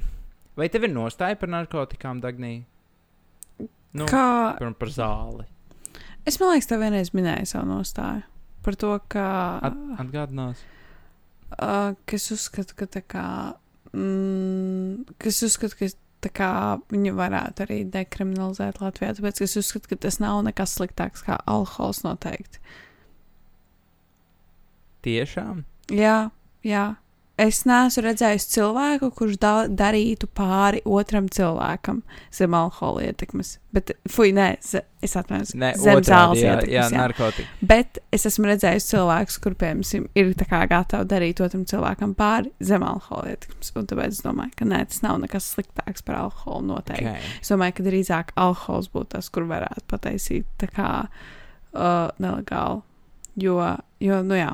[0.59, 2.65] Vai tev ir nostāja par narkotikām, Dagnī?
[3.95, 5.47] Nu, Kā par, par zāli.
[6.27, 8.25] es man liekas, tev vienreiz minēju savu nostāju
[8.63, 9.27] par to, ka.
[9.67, 10.63] At, atgādinās.
[11.53, 13.27] Uh, kas uzskata, ka tā kā.
[13.93, 15.91] Mm, ka tā kā
[16.93, 22.05] viņu varētu arī dekriminalizēt Latvijā, tāpēc es uzskatu, ka tas nav nekas sliktāks kā alkohols
[22.07, 22.63] noteikti.
[25.03, 25.65] Tiešām.
[25.91, 26.31] Jā,
[26.63, 26.85] jā.
[27.43, 32.03] Es neesmu redzējis cilvēku, kurš da darītu pāri otram cilvēkam
[32.35, 33.57] zem alkohola ietekmes.
[33.73, 35.55] Bet, fuj, nē, es atvainojos.
[35.81, 36.99] Zem zāles jā, ietekmes, jā, jā.
[36.99, 37.59] narkotika.
[37.73, 40.33] Bet es esmu redzējis cilvēkus, kur, piemēram, ir
[40.73, 43.73] gatavi darīt otram cilvēkam pāri zem alkohola ietekmes.
[43.81, 47.15] Un tāpēc es domāju, ka nē, tas nav nekas sliktāks par alkoholu noteikti.
[47.15, 47.37] Okay.
[47.41, 52.83] Es domāju, ka drīzāk alkohols būtu tas, kur varētu pataisīt tā kā uh, nelegāli.
[53.41, 53.57] Jo,
[54.05, 54.51] jo, nu jā,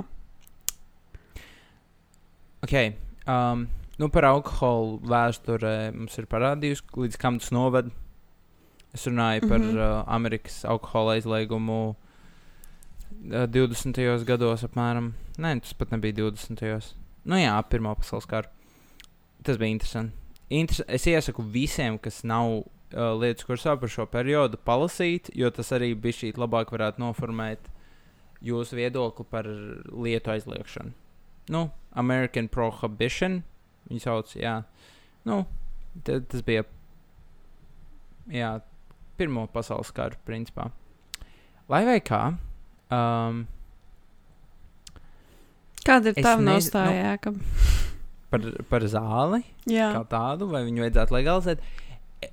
[2.64, 2.94] Okay.
[3.28, 3.68] Um,
[3.98, 7.90] nu, par alkoholu vēsturē mums ir parādījusi, līdz kam tas noved.
[8.94, 9.76] Es runāju par Mhm.
[9.78, 14.24] uh, Amerikas alkohola aizliegumu uh, 20.
[14.24, 15.12] gados, apmēram.
[15.38, 16.94] Nē, tas pat nebija 20.
[17.28, 18.48] Nu, jā, Pirmā pasaules kara.
[19.44, 20.14] Tas bija interesanti.
[20.50, 22.64] Interes es iesaku visiem, kas nav uh,
[23.20, 27.68] lietas kursā par šo periodu, palasīt, jo tas arī bija šī labāk varētu noformēt
[28.42, 30.92] jūsu viedokli par lietu aizliegšanu.
[31.50, 33.42] Nu, American Prohibition.
[33.88, 34.58] Viņu sauc, jā.
[35.24, 35.42] Nu,
[36.04, 36.64] ta- tas bija.
[38.28, 38.58] Jā,
[39.18, 40.68] Pirmo pasaules karu, principā.
[41.68, 42.36] Lai vai kā.
[42.94, 43.46] Um,
[45.84, 47.14] kāda ir nez- nostājā?
[47.20, 47.32] ka...
[48.30, 51.64] par, par zāli Jā, kā tādu, vai viņu vajadzētu legalizēt.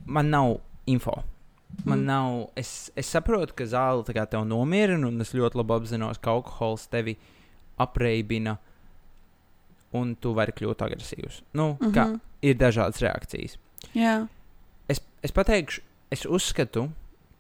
[0.05, 1.23] Man nav info.
[1.85, 2.05] Man Mm.
[2.05, 2.49] nav.
[2.55, 6.87] Es, es saprotu, ka zāle tā tev nomierina, un es ļoti labi apzinos, ka alkohols
[6.87, 7.17] tevi
[7.79, 8.57] apreibina,
[9.95, 11.41] un tu vari kļūt agresīvs.
[11.53, 11.93] Nu, mm -hmm.
[11.95, 13.57] kā ir dažādas reakcijas.
[13.95, 14.27] jā.
[14.87, 15.81] Es, es pateikšu,
[16.11, 16.89] es uzskatu,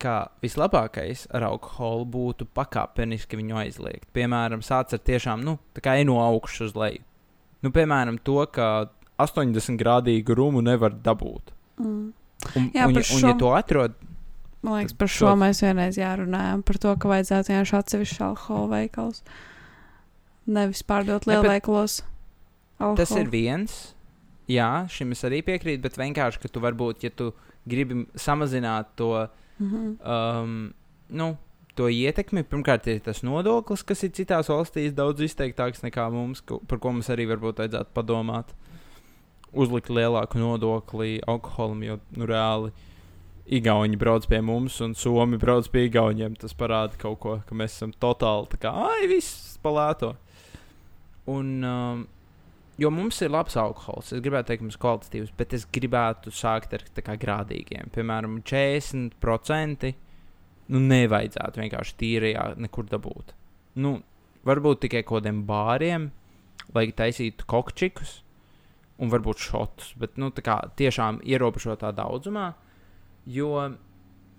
[0.01, 4.07] ka vislabākais ar alkoholu būtu pakāpeniski viņu aizliegt.
[4.13, 7.01] Piemēram, sāc ar tiešām, nu, tā kā ej no augšas uz leju.
[7.63, 11.53] Nu, piemēram, to, ka 80 grādīgu rumu nevar dabūt.
[11.79, 12.13] Mm.
[12.55, 13.93] Un, Jā, un, ja, un, ja šo- to atrod,
[14.61, 16.63] Man liekas, par šo šos- mēs vienreiz jārunājām.
[16.65, 19.21] Par to, ka vajadzētu vienkārši atsevišķu alkohola veikals.
[20.47, 21.51] Nevis pārdot Ne, bet-
[22.79, 22.97] Alkoholu.
[22.97, 23.93] tas ir viens.
[24.47, 27.31] Jā, šim es arī piekrītu, bet vienkārši, ka tu varbūt, ja tu
[27.67, 29.27] gribi samazināt to,
[29.59, 29.97] Mhm.
[30.05, 30.73] um,
[31.09, 31.37] nu,
[31.75, 36.59] to ietekmi, pirmkārt, ir tas nodoklis, kas ir citās valstīs daudz izteiktāks nekā mums, ko,
[36.67, 38.53] par ko mums arī varbūt vajadzētu padomāt.
[39.53, 42.71] Uzlikt lielāku nodokli alkoholam, jo nu, reāli
[43.47, 46.35] Igauni brauc pie mums un Somi brauc pie Igauniem.
[46.37, 50.15] Tas parāda kaut ko, ka mēs esam totāli tā kā, ai, viss palēto.
[51.27, 52.07] Un, um,
[52.81, 56.33] jo mums ir labs alkohols, es gribētu teikt, ka mums ir kvalitatīvs, bet es gribētu
[56.35, 57.91] sākt ar kā grādīgiem.
[57.95, 59.93] Piemēram, 40%
[60.73, 63.33] nu, nevajadzētu vienkārši tīrajā nekur dabūt.
[63.81, 63.97] Nu,
[64.47, 66.09] varbūt tikai kaut kādiem bāriem,
[66.75, 68.19] lai taisītu kokčikus
[69.01, 72.53] un varbūt šotus, bet nu, kā tiešām ierobežotā daudzumā.
[73.25, 73.51] Jo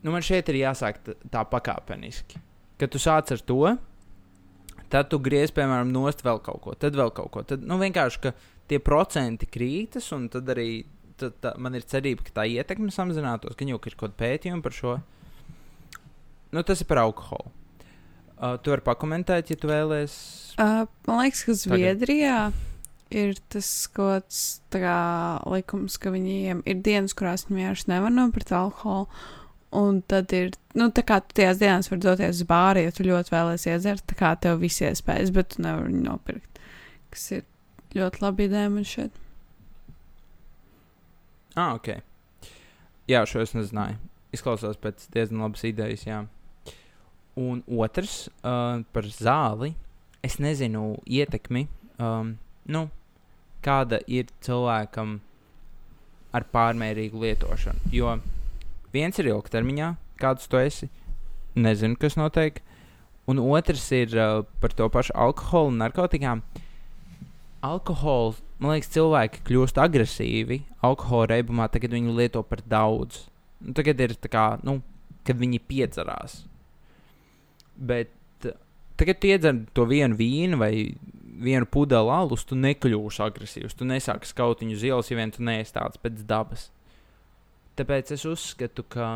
[0.06, 2.40] nu, man šeit ir jāsāk tā pakāpeniski.
[2.80, 3.60] Kad tu sāc ar to,
[4.92, 7.42] tad tu griez, piemēram, nost vēl kaut ko, tad vēl kaut ko.
[7.46, 8.34] Tad nu, vienkārši ka
[8.70, 10.84] tie procenti krītas, un tad arī
[11.20, 13.56] tad, tā, man ir cerība, ka tā ietekme samazinātos.
[13.58, 14.96] Gan jau ka ir kaut kāda pētījuma par šo.
[16.54, 17.52] Nu, tas ir par alkoholu.
[18.36, 20.56] Uh, tu vari pakomentēt, ja tu vēlēsies.
[20.60, 21.62] Uh, man liekas, ka Tagad.
[21.64, 22.40] Zviedrijā
[23.14, 29.08] ir tas kaut kāds likums, ka viņiem ir dienas, kurās viņi vienkārši nevar nopirkt alkoholu.
[29.76, 33.04] Un tad ir, nu, tā kā tu tajās dienās vari doties uz bāru, ja tu
[33.04, 36.60] ļoti vēlēsies iedzert, tā kā tev viss iespējas, bet tu nevari viņu nopirkt.
[37.12, 37.44] Kas ir
[37.96, 39.22] ļoti labi ideja man šeit.
[41.56, 41.92] Ah, ok.
[43.08, 43.98] Jā, šo es nezināju.
[44.36, 46.22] Izklausās pēc diezgan labas idejas, jā.
[47.36, 49.74] Un otrs uh, par zāli.
[50.24, 51.66] Es nezinu ietekmi,
[52.02, 52.32] um,
[52.72, 52.86] nu,
[53.62, 55.20] kāda ir cilvēkam
[56.34, 57.92] ar pārmērīgu lietošanu.
[57.94, 58.16] Jo
[58.94, 60.88] viens ir ilgtermiņā, kāds tu esi,
[61.58, 62.62] nezinu, kas notiek.
[63.26, 66.42] Un otrs ir uh, par to pašu alkoholu un narkotikām.
[67.66, 73.24] Alkohols, man liekas, cilvēki kļūst agresīvi alkohola reibumā, tad, kad viņi lieto par daudz.
[73.58, 74.78] Nu, tagad ir tā kā, nu,
[75.26, 76.44] kad viņi piedzerās.
[77.74, 78.14] Bet
[78.46, 78.54] uh,
[79.00, 80.72] tagad, iedzer to vienu vīnu vai
[81.36, 83.76] vienu pudeli alus, tu nekļūsi agresīvs.
[83.76, 86.70] Tu nesāki skaut viņu uz ielas, ja vien tu neesi tāds pēc dabas.
[87.76, 89.08] Tāpēc es uzskatu, ka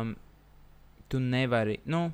[1.09, 1.79] tu nevari.
[1.89, 2.07] Nu,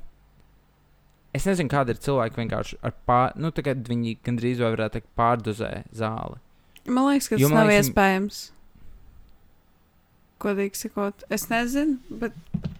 [1.35, 5.09] es nezinu, kāda ir cilvēka vienkārši ar pār, nu, tagad viņi gandrīz vai varētu teikt,
[5.19, 6.39] pārdozē zāli.
[6.87, 8.43] Man liekas, ka Jo tas nav liekas, iespējams.
[10.41, 12.35] Godīgi sakot, es nezinu, bet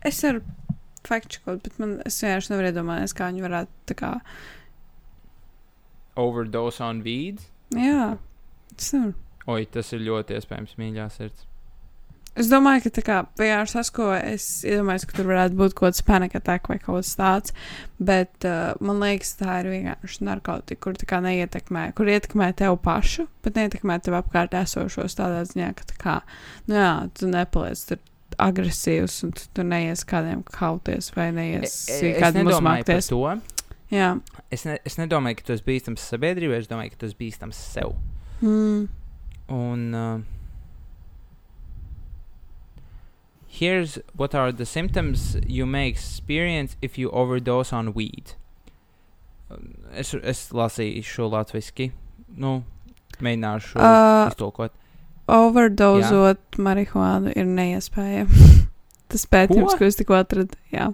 [0.05, 0.43] es varu
[1.07, 4.13] faktiskot, bet man es vienkārši nevaru iedomāties, kā viņi varētu tā kā.
[6.17, 7.43] Overdose on weed.
[7.75, 8.15] Jā,
[8.75, 9.15] tas nevar.
[9.47, 11.45] Oi, tas ir ļoti iespējams, mīļā sirds.
[12.37, 15.87] Es domāju, ka tā kā vienkārši tas, ko es iedomājos, ka tur varētu būt kaut
[15.87, 17.53] kāds panic attack vai kaut kas tāds,
[17.97, 22.77] bet uh, man liekas, tā ir vienkārši narkotika, kur tā kā neietekmē, kur ietekmē tev
[22.85, 26.15] pašu, bet neietekmē tev apkārt esošos tādā ziņā, ka tā kā,
[26.69, 28.03] nu jā, tu nepaliec tur
[28.37, 33.09] agresīvs un tu, tu neies kādiem kauties vai neies E- e- kādiem uzmākties.
[33.09, 33.23] to.
[33.89, 34.11] Jā.
[34.51, 37.61] Es, ne, es nedomāju, ka tas ir bīstams sabiedrībai, es domāju, ka tas ir bīstams
[37.73, 37.95] sev.
[38.43, 38.87] Mm.
[39.57, 40.19] Un uh,
[43.59, 48.33] here's what are the symptoms you may experience if you overdose on weed.
[49.49, 51.85] Um, Es, es lasīju šo latviešu,
[52.35, 52.57] nu,
[53.23, 54.73] mēģināšu uh, iztulkot.
[55.31, 58.49] overdozot marihuānu ir neiespējami.
[59.11, 59.79] Tas pētījums, Ko?
[59.79, 60.59] ko es tikko atradu.
[60.73, 60.89] Jā.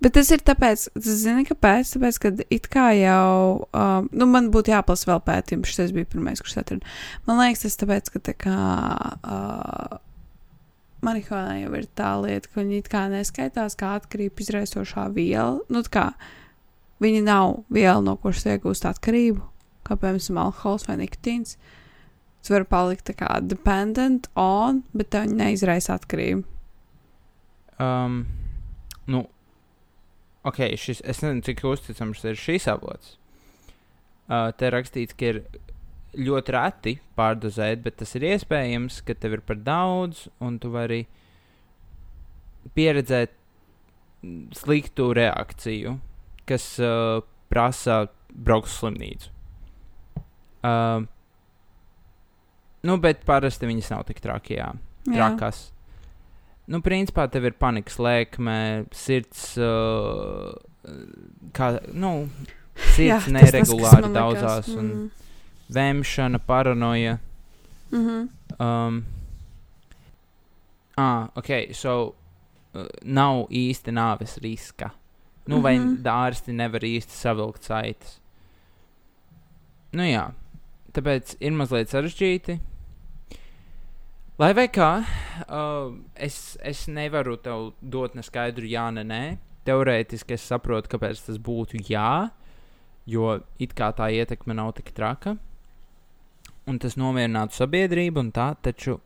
[0.00, 1.90] Bet tas ir tāpēc, tas zini, kāpēc?
[1.92, 6.40] Tāpēc, ka it kā jau, um, nu, man būtu jāplasa vēl pētījums, šis bija pirmais,
[6.40, 6.94] kurš atradu.
[7.28, 8.60] Man liekas, tas tāpēc, ka tā kā
[9.20, 9.98] uh,
[11.04, 15.58] marihuāna jau ir tā lieta, ka viņi it kā neskaitās kā atkarību izraisošā viela.
[15.68, 16.06] Nu, tā kā
[17.04, 19.42] viņi nav viela, no kuras iegūst atkarību,
[19.84, 21.58] kā piemēram alkohols vai nikotīns.
[22.40, 26.46] Tas var palikt tā kā dependent on, bet tev neizraisa atkarību.
[27.80, 28.22] Um,
[29.08, 29.26] nu,
[30.46, 33.16] ok, šis, es nezinu, cik uzticams ir šīs avots.
[34.30, 35.40] Uh, te rakstīts, ka ir
[36.18, 41.04] ļoti reti pārdozēt, bet tas ir iespējams, ka tev ir par daudz, un tu vari
[42.76, 43.34] pieredzēt
[44.54, 45.96] sliktu reakciju,
[46.48, 49.32] kas uh, prasa braukt uz slimnīcu.
[50.60, 51.06] Uh,
[52.86, 54.72] nu, bet parasti viņas nav tik traki, jā
[55.08, 55.70] trakas.
[56.68, 60.52] Nu, principā tev ir panikas lēkme, sirds, uh,
[61.52, 62.28] kā, nu,
[62.94, 65.10] sirds tas- tas, kas neregulāri man daudzās, likās, un mm.
[65.70, 67.18] vēmšana, paranoja.
[67.90, 68.28] Mhm.
[68.60, 69.04] Um,
[70.96, 72.14] ah, ok, so
[72.74, 74.92] uh, nav īsti nāves riska.
[75.48, 76.02] Nu, vai Mhm.
[76.06, 78.18] ārsti nevar īsti savilkt saites.
[79.92, 80.28] Nu, jā,
[80.92, 82.60] tāpēc ir mazliet sarežģīti.
[84.40, 85.02] Lai vai kā,
[85.52, 89.24] uh, es, es nevaru tev dot neskaidru jā, ne, nē.
[89.68, 92.30] Teorētiski es saprotu, kāpēc tas būtu jā,
[93.04, 95.36] jo it kā tā ietekme nav tik traka.
[96.64, 98.96] Un tas nomierinātu sabiedrību un tā, taču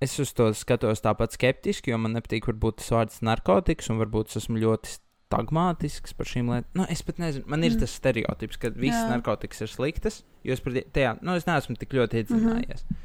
[0.00, 4.32] es uz to skatos tāpat skeptiski, jo man nepatīk varbūt tas vārds narkotikas, un varbūt
[4.32, 6.72] es esmu ļoti stagmātisks par šīm lietām.
[6.80, 7.84] Nu, es pat nezinu, man ir Mm.
[7.84, 12.24] tas stereotips, ka visas narkotikas ir sliktas, jo es tajā, nu, es neesmu tik ļoti
[12.24, 12.88] iedzinājies.
[12.88, 13.03] Mhm.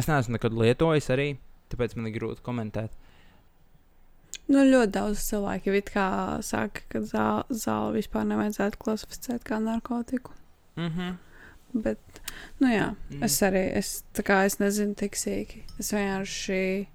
[0.00, 1.28] Es neesmu nekad lietojis arī,
[1.72, 2.94] tāpēc man ir grūti komentēt.
[4.50, 10.32] Nu, ļoti daudz cilvēku jau saka, ka zāle, zāle vispār nevajadzētu klasificēt kā narkotiku.
[10.76, 11.14] Mm -hmm.
[11.72, 11.98] Bet,
[12.60, 13.22] nu jā, Mm.
[13.22, 15.62] es arī, es, kā es nezinu tik sīki.
[15.78, 16.86] Es vienkārši,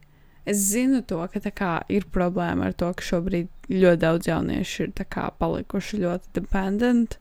[0.45, 4.91] es zinu to, ka kā ir problēma ar to, ka šobrīd ļoti daudz jauniešu ir
[5.09, 7.17] kā palikuši ļoti dependent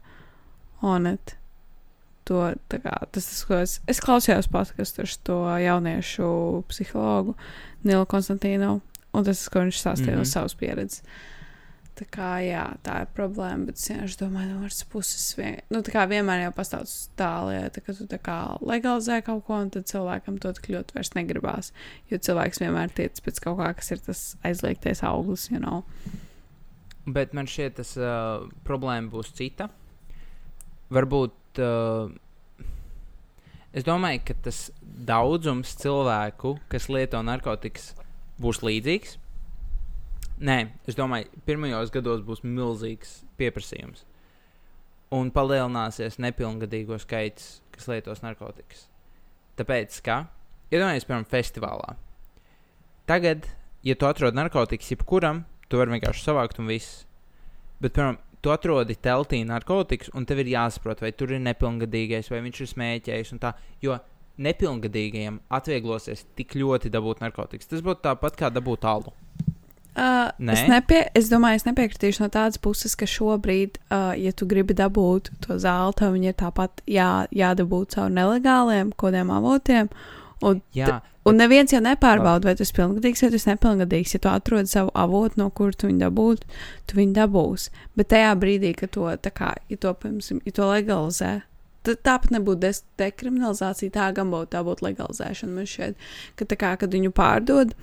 [0.83, 1.37] on it.
[2.27, 6.27] To, kā, tas, ko es, es klausījos podkastus to jauniešu
[6.72, 7.37] psihologu
[7.87, 8.81] Nilu Konstantīnu,
[9.14, 10.24] un tas, ko viņš stāstīja mm -hmm.
[10.24, 10.33] no Mhm.
[10.33, 11.03] savas pieredzes.
[11.97, 15.81] Tā kā, jā, tā ir problēma, bet es vienkārši domāju, no otras puses, vien, nu,
[15.81, 16.83] tā kā vienmēr jau pastāv
[17.16, 21.14] tā lieta, ka tu tā kā legalizē kaut ko, un tad cilvēkam to ļoti vairs
[21.14, 21.72] negribās.
[22.11, 25.85] Jo cilvēks vienmēr tiec pēc kaut kā, kas ir tas aizliegtais auglis, you know.
[27.07, 29.70] Bet man šķiet, tas uh, problēma būs cita.
[30.91, 31.33] Varbūt.
[31.62, 32.11] Uh,
[33.76, 37.92] es domāju, ka tas daudzums cilvēku, kas lieto narkotikas,
[38.42, 39.16] būs līdzīgs.
[40.36, 44.04] Nē, es domāju, pirmajos gados būs milzīgs pieprasījums.
[45.16, 48.88] Un palielināsies nepilngadīgo skaits, kas lietos narkotikas.
[49.57, 50.26] Tāpēc, ka,
[50.68, 51.94] iedomājieties, piemēram, festivālā.
[53.09, 53.46] Tagad,
[53.86, 57.04] ja tu atrod narkotikas jebkuram, tu vari vienkārši savākt un viss.
[57.80, 62.44] Bet, piemēram, tu atrodi teltī narkotikas, un tev ir jāsaprot, vai tur ir nepilngadīgais, vai
[62.44, 63.32] viņš ir smēķējis.
[63.34, 63.99] un Tā, jo
[64.47, 67.70] nepilngadīgajiem atvieglosies tik ļoti dabūt narkotikas.
[67.72, 69.14] Tas būtu tāpat kā dabūt alu.
[69.97, 70.53] Uh, Nē?
[70.53, 74.76] es, nepie, es domāju, es nepiekritīšu no tādas puses, ka šobrīd, uh, ja tu gribi
[74.76, 79.88] dabūt to tev viņi ir tāpat jā, jādabū caur nelegāliem kodiem avotiem.
[80.76, 84.14] Jā, un neviens jau nepārbauda, vai tas ir pilngadīgs vai tas nepilngadīgs.
[84.16, 86.49] Ja tu atrod savu avotu, no kur tu viņu dabūtu,
[86.87, 87.74] tu viņu dabūsi.
[87.99, 91.33] Bet tajā brīdī, kad to, kā, ja to, piemēram, ja to legalizē,
[91.87, 95.55] tad tāpat nebūtu dekriminalizācija, tā gan būtu, tā būtu legalizēšana.
[95.59, 96.09] Man šķiet,
[96.39, 97.77] ka tā kā, kad viņu pārdod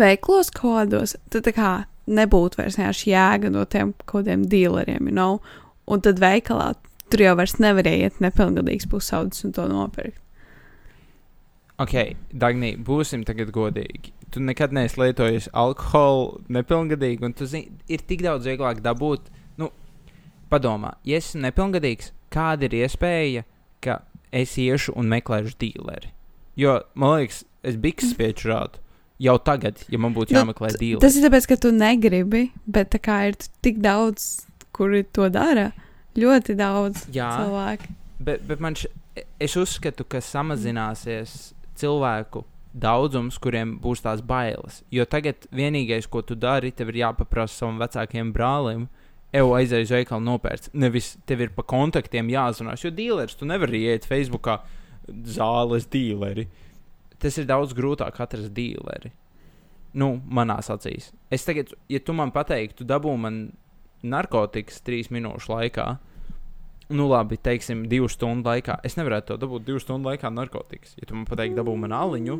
[0.00, 1.74] veiklos kodos, tad tā kā
[2.04, 5.40] nebūtu vairs vienkārši jēga no tiem kodiem dealeriem, you know?
[5.88, 6.72] un tad veikalā
[7.12, 10.23] tur jau vairs nevarēja iet nepilngadīgs pusaudzis un to nopirkt.
[11.82, 11.94] Ok,
[12.30, 14.12] Dagnī, būsim tagad godīgi.
[14.30, 19.26] Tu nekad neesi lietojis alkoholu nepilngadīgi, un tu zini, ir tik daudz vieglāk dabūt.
[19.58, 19.72] Nu,
[20.50, 23.42] padomā, ja esmu nepilngadīgs, kāda ir iespēja,
[23.82, 24.00] ka
[24.34, 26.12] es iešu un meklēšu dīleri?
[26.58, 28.78] Jo, man liekas, es biju spiečurātu.
[29.22, 31.02] Jau tagad, ja man būtu jāmeklē Nu, dīleri.
[31.02, 34.44] Tas ir tāpēc, ka tu negribi, bet tā kā ir tik daudz,
[34.74, 35.72] kuri to dara,
[36.18, 37.94] ļoti daudz Jā, cilvēku.
[38.26, 38.90] bet, bet man š...
[39.42, 42.44] es uzskatu, ka samazināsies cilvēku
[42.74, 44.82] daudzums, kuriem būs tās bailes.
[44.90, 48.88] Jo tagad vienīgais, ko tu dari, tev ir jāpaprasa savam vecākajam brālim.
[49.34, 50.70] Evo aizēju uz veikalu nopērts.
[50.78, 54.60] Nevis tev ir pa kontaktiem jāzvanās, jo dīlers tu nevari iet Facebookā
[55.26, 56.46] zāles dīleri.
[57.22, 59.10] Tas ir daudz grūtāk atrast dīleri.
[59.94, 61.12] Nu, manās acīs.
[61.30, 63.44] Es tagad, ja tu man pateiktu, dabū man
[64.02, 65.86] narkotikas trīs minūšu laikā,
[66.88, 68.78] nu labi, teiksim, divu stundu laikā.
[68.84, 70.96] Es nevarētu to dabūt divu stundu laikā narkotikas.
[71.00, 72.38] Ja tu man pateiktu, dabū man aliņu,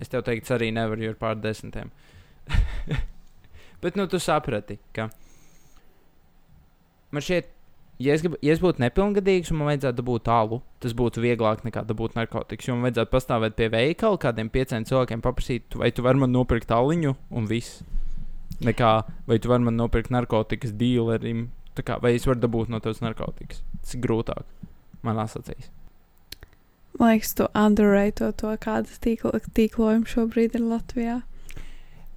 [0.00, 1.92] es tev teiktu, arī nevaru, jo ir pār desmitiem.
[3.84, 5.10] Bet, nu, tu saprati, ka
[7.12, 7.50] man šķiet,
[8.02, 11.66] ja es, grib, ja es būtu nepilngadīgs un man vajadzētu dabūt tālu, tas būtu vieglāk
[11.66, 12.68] nekā dabūt narkotikas.
[12.68, 16.72] Jo man vajadzētu pastāvēt pie veikala, kādiem pieciem cilvēkiem paprasīt, vai tu vari man nopirkt
[16.74, 17.82] aliņu un viss.
[18.64, 18.90] Nekā,
[19.28, 21.48] vai tu vari man nopirkt narkotikas dīlerim,
[21.82, 23.62] kā, vai es varu dabūt no tevis narkotikas.
[23.84, 24.44] Tas ir grūtāk
[25.04, 25.70] manās acīs.
[26.98, 31.20] Man liekas, tu underrate to, kādas tīklo, tīklojumi šobrīd ir Latvijā.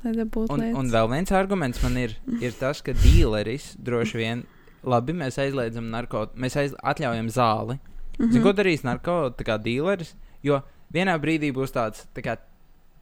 [0.08, 4.44] Un, un vēl viens arguments man ir, ir tas, ka dīleris droši vien,
[4.88, 7.80] labi, mēs aizliedzam narkotiku, mēs aiz, atļaujam zāli.
[8.18, 8.32] Mhm.
[8.32, 10.14] Zini, ko darīs narkotika dīleris?
[10.46, 10.62] Jo
[10.94, 12.38] vienā brīdī būs tāds, tā kā,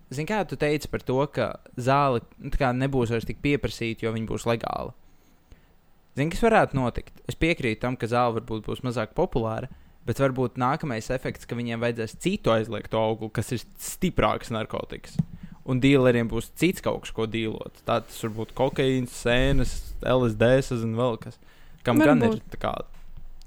[0.09, 2.24] zini, kā tu teici par to, ka zāle
[2.55, 4.95] kā nebūs vairs tik pieprasīta, jo viņa būs legāla.
[6.16, 7.13] Zini, kas varētu notikt?
[7.28, 9.68] Es piekrītu tam, ka zāle varbūt būs mazāk populāra,
[10.07, 15.18] bet varbūt nākamais efekts, ka viņiem vajadzēs citu aizliegtu augli, kas ir stiprāks narkotikas.
[15.66, 17.82] Un dīleriem būs cits kaut kas, ko dīlot.
[17.89, 19.72] Tā tas var būt kokaīns, sēnes,
[20.05, 20.51] LSD,
[20.86, 21.39] un vēl kas.
[21.84, 22.51] Kam gan ir Varbūt.
[22.53, 22.76] tā kā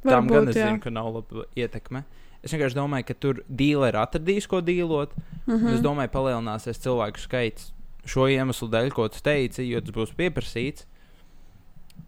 [0.03, 0.67] Tam gan Varbūt, es jā.
[0.69, 2.05] zinu, ka nav laba ietekme.
[2.43, 5.11] Es vienkārši domāju, ka tur dīleri atradīs, ko dīlot.
[5.17, 5.67] Mm Mhm.
[5.67, 5.75] -hmm.
[5.75, 7.73] Es domāju, palielināsies cilvēku skaits
[8.05, 10.85] šo iemeslu dēļ, ko tu teici, jo tas būs pieprasīts.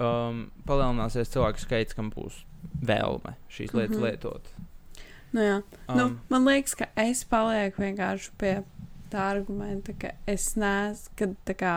[0.01, 2.39] Um, palielināsies cilvēku skaits, kam būs
[2.81, 4.03] vēlme šīs lietas mm.
[4.03, 4.07] -hmm.
[4.09, 4.53] lietot.
[5.33, 5.57] Nu, jā.
[5.89, 8.55] Um, Nu, man liekas, ka es palieku vienkārši pie
[9.13, 11.75] tā argumenta, ka es neesmu, ka tā kā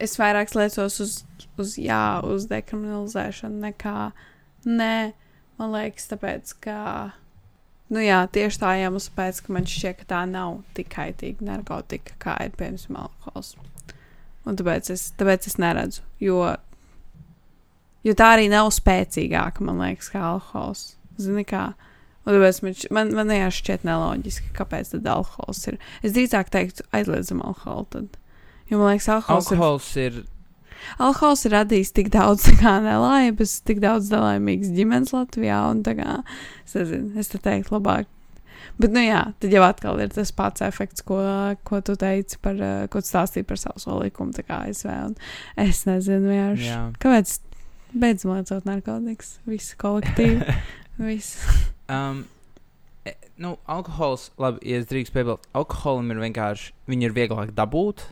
[0.00, 1.16] es vairāk liecos uz,
[1.60, 4.10] uz jā, uz dekriminalizēšanu nekā
[4.66, 5.12] nē.
[5.60, 6.76] Man liekas, tāpēc, ka,
[7.92, 12.16] nu jā, tieši tā iemesla pēc, ka man šķiet, ka tā nav tik kaitīga narkotika,
[12.18, 13.54] kā ir, piemēram, alkohols.
[14.48, 16.40] Un tāpēc es, tāpēc es neredzu, jo,
[18.06, 20.94] jo tā arī nav spēcīgāka, man liekas, kā alkohols.
[21.20, 21.70] Zini, kā.
[22.24, 25.78] Un tāpēc man, man, man vienkārši šķiet neloģiski, kāpēc tad alkohols ir.
[26.04, 27.88] Es drīzāk teiktu, aizliedzam alkoholu.
[27.92, 28.20] Tad.
[28.70, 30.20] Jo man liekas, alkohols, alkohols ir.
[30.22, 32.46] ir, alkohols ir radījis tik daudz
[32.88, 35.60] nelaimes, tik daudz nelaimīgas ģimenes Latvijā.
[35.72, 36.20] Un, kā,
[36.64, 38.08] es nezinu, es te teiktu, labāk.
[38.80, 41.20] Bet, nu jā, tad jau atkal ir tas pats efekts, ko,
[41.66, 44.90] ko tu teici par, eh, ko tu stāstīji par savu solīkumu, tā kā ASV.
[45.10, 45.16] Un
[45.60, 46.68] es nezinu, vienkārši.
[46.68, 46.82] Jā.
[47.02, 47.34] Kāpēc
[47.92, 49.38] beidzam lietot narkotikas?
[49.48, 50.56] Visi kolektīvi.
[51.04, 51.40] Viss.
[51.90, 52.24] Um,
[53.08, 58.04] e, nu, alkohols, labi, ja es drīkst piebilst, alkoholam ir vienkārši, viņu ir vieglāk dabūt.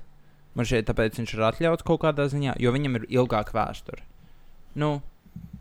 [0.58, 4.02] Man šķiet, tāpēc viņš ir atļauts kaut kādā ziņā, jo viņam ir ilgāka vēsture.
[4.78, 4.98] Nu,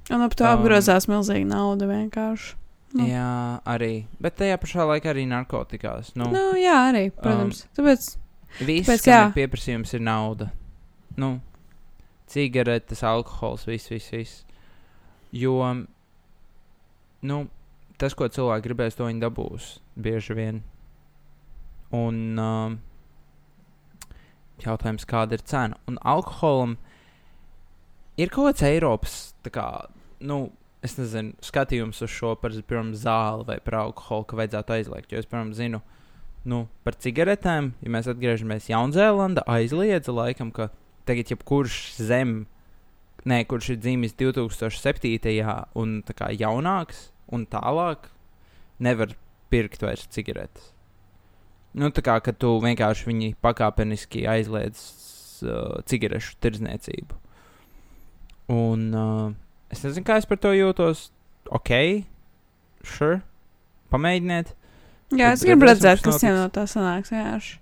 [0.07, 2.55] Un ap to um, apgrozās milzīga nauda vienkārši.
[2.95, 3.07] Nu.
[3.09, 4.05] Jā, arī.
[4.23, 6.13] Bet tajā pašā laikā arī narkotikās.
[6.15, 7.65] Nu, Nu, jā, arī, protams.
[7.65, 8.07] Um, Tāpēc,
[8.61, 9.19] viss, tāpēc jā.
[9.27, 10.49] ir pieprasījums, ir nauda.
[11.17, 11.37] Nu,
[12.31, 14.43] cigaretes, alkohols, viss, viss, viss.
[15.35, 15.59] Jo,
[17.27, 17.39] nu,
[17.99, 20.61] tas, ko cilvēki gribēs, to viņi dabūs bieži vien.
[21.95, 22.77] Un um,
[24.63, 25.79] jautājums, kāda ir cena?
[25.89, 26.77] Un alkoholam
[28.19, 29.67] ir kaut kāds Eiropas, tā kā,
[30.19, 30.47] nu,
[30.85, 35.13] es nezinu, skatījums uz šo par, piemēram, zāli vai par alkoholu, ka vajadzētu aizliegt.
[35.13, 35.81] Jo es, piemēram, zinu,
[36.47, 40.69] nu, par cigaretēm, ja mēs atgriežamies Jaunzēlandā, aizliedza laikam, ka
[41.09, 42.39] tagad jebkurš zem,
[43.27, 45.43] nē, kurš ir dzimis 2007.
[45.75, 48.09] un tā kā jaunāks un tālāk,
[48.79, 49.15] nevar
[49.51, 50.73] pirkt vairs cigaretes.
[51.77, 54.79] Nu, tā kā tu vienkārši viņi pakāpeniski aizliedz
[55.45, 57.19] uh, cigarešu tirdzniecību.
[58.53, 59.35] Un uh,
[59.71, 61.09] es nezinu, kā es par to jūtos.
[61.53, 61.71] Ok,
[62.83, 63.21] sure,
[63.93, 64.51] pamēģiniet.
[65.15, 66.35] jā, es gribu redzēt, kas notiks.
[66.35, 67.13] no tā sanāks.
[67.13, 67.57] Vienkārši.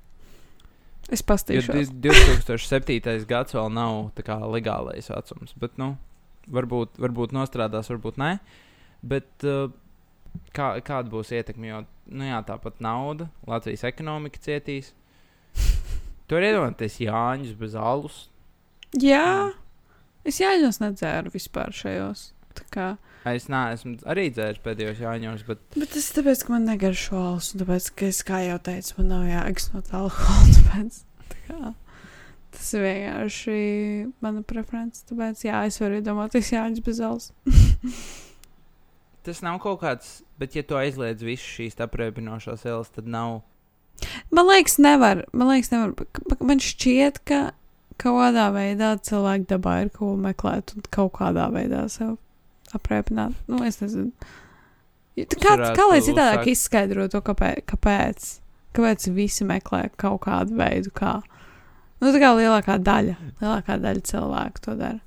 [1.13, 3.25] Es di- 2007.
[3.29, 5.91] gads vēl nav kā legālais vecums, bet, nu,
[6.49, 8.31] varbūt, varbūt nostrādās, varbūt nē.
[9.05, 9.69] Bet uh,
[10.55, 11.69] kā, kāda būs ietekme.
[11.69, 14.93] Jo, nu jā, tāpat nauda, Latvijas ekonomika cietīs.
[16.29, 18.23] Tur iedomājieties Jāņus bez alus.
[18.97, 19.51] Jā,
[20.25, 22.29] es jāņos nedzēru vispār šajos.
[23.25, 27.49] Es neesmu arī dzēris pēdējos Jāņos, bet bet tas ir tāpēc, ka man negaršo alus,
[27.57, 30.53] tāpēc, ka es, kā jau teicu, man nav jāiks no tā alkohola.
[30.59, 30.99] Tāpēc,
[31.31, 31.71] tā kā,
[32.53, 33.57] tas ir vienkārši
[34.21, 35.01] mana preference.
[35.09, 37.31] Tāpēc, jā, es varu iedomāties Jāņus bez alus.
[39.25, 40.19] tas nav kaut kāds.
[40.37, 43.39] Bet, ja tu aizliedz visas šīs apreibinošās vielas, tad nav.
[44.29, 45.25] Man liekas, nevar.
[45.33, 45.95] Man liekas, nevar.
[46.45, 47.41] Man šķiet, ka
[48.01, 52.17] kādā veidā cilvēki dabā ir ko meklēt un kaut kādā veidā sev
[52.75, 53.37] aprēķināt.
[53.47, 54.11] Nu, es nezinu.
[55.15, 58.31] Kā, kā lai citādāk uzsākt- izskaidro to, kāpēc, kāpēc?
[58.75, 61.21] Kāpēc visi meklē kaut kādu veidu, kā?
[62.01, 64.99] Nu, tā kā lielākā daļa, lielākā daļa cilvēku to dara.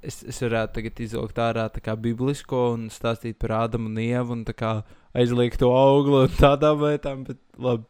[0.00, 4.32] Es, es varētu tagad izvilkt ārā tā kā biblisko un stāstīt par Ādamu un Ievu
[4.32, 4.72] un tā kā
[5.16, 7.84] aizliegt to auglu un tādām lietām, bet labi,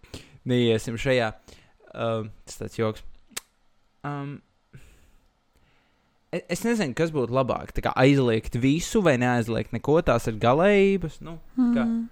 [0.51, 1.33] neiesim šajā.
[1.95, 3.07] Um, tas tāds joks.
[4.05, 4.35] Um,
[6.35, 7.73] es nezinu, kas būtu labāk.
[7.77, 11.21] Tā kā aizliegt visu vai neaizliegt neko, tās ir galējības.
[11.25, 11.87] Nu, Kā?
[11.87, 12.03] Mm.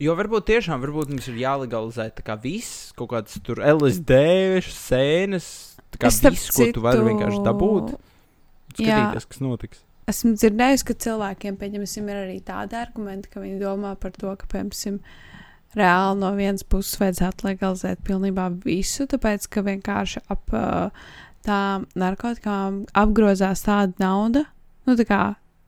[0.00, 4.16] Jo varbūt tiešām varbūt mums ir jālegalizē kā viss, kaut kāds tur LSD,
[4.64, 5.48] sēnes,
[5.92, 7.90] kā Es, viss, ko tu vari citu, vienkārši dabūt.
[8.78, 8.96] Jā.
[8.96, 9.82] Skatīties, kas notiks.
[10.08, 14.48] Esmu dzirdējusi, ka cilvēkiem, pieņemsim, ir arī tādi argumenti, ka viņi domā par to, ka,
[14.48, 15.02] piemēram,
[15.78, 21.10] reāli no vienas puses vajadzētu legalizēt pilnībā visu, tāpēc, ka vienkārši ap uh,
[21.46, 24.44] tām narkotikām apgrozās tāda nauda,
[24.88, 25.20] nu, tā kā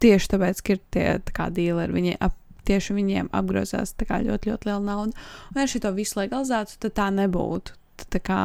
[0.03, 2.35] tieši tāpēc, ka ir tie tā kā dīleri, viņi ap,
[2.69, 5.15] tieši viņiem apgrozās kā ļoti, ļoti liela nauda.
[5.53, 7.75] Un, ja šī to visu legalizētu, tad tā nebūtu.
[8.01, 8.41] Tad, tā kā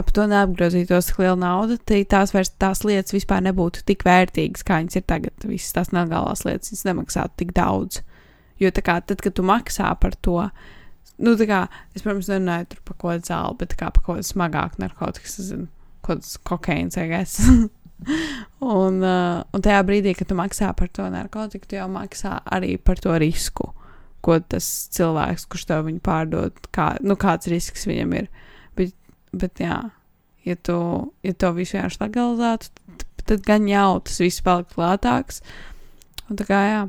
[0.00, 4.64] ap to neapgrozītos tik liela nauda, tad tās, vairs, tās lietas vispār nebūtu tik vērtīgas,
[4.64, 5.48] kā viņas ir tagad.
[5.48, 8.00] Visas tās nelegālās lietas viņas nemaksātu tik daudz.
[8.62, 10.38] Jo tā kā tad, kad tu maksā par to,
[11.18, 11.60] nu, tā kā
[11.92, 15.68] es, protams, nerunāju par ko zāli, bet kā par ko smagāku narkotikas, es zinu,
[16.02, 17.40] kaut kāds kokaīns, I guess.
[18.78, 22.76] un, uh, un tajā brīdī, kad tu maksā par to narkotiku, tu jau maksā arī
[22.78, 23.72] par to risku,
[24.22, 28.30] ko tas cilvēks, kurš tev viņu pārdod, kā, nu, kāds risks viņam ir.
[28.78, 28.94] Bet,
[29.34, 29.78] bet jā,
[30.46, 30.78] ja tu,
[31.26, 35.42] ja to visu vienkārši legalizētu, tad, tad gan jau tas viss palikt lētāks.
[36.30, 36.82] Un tā kā jā,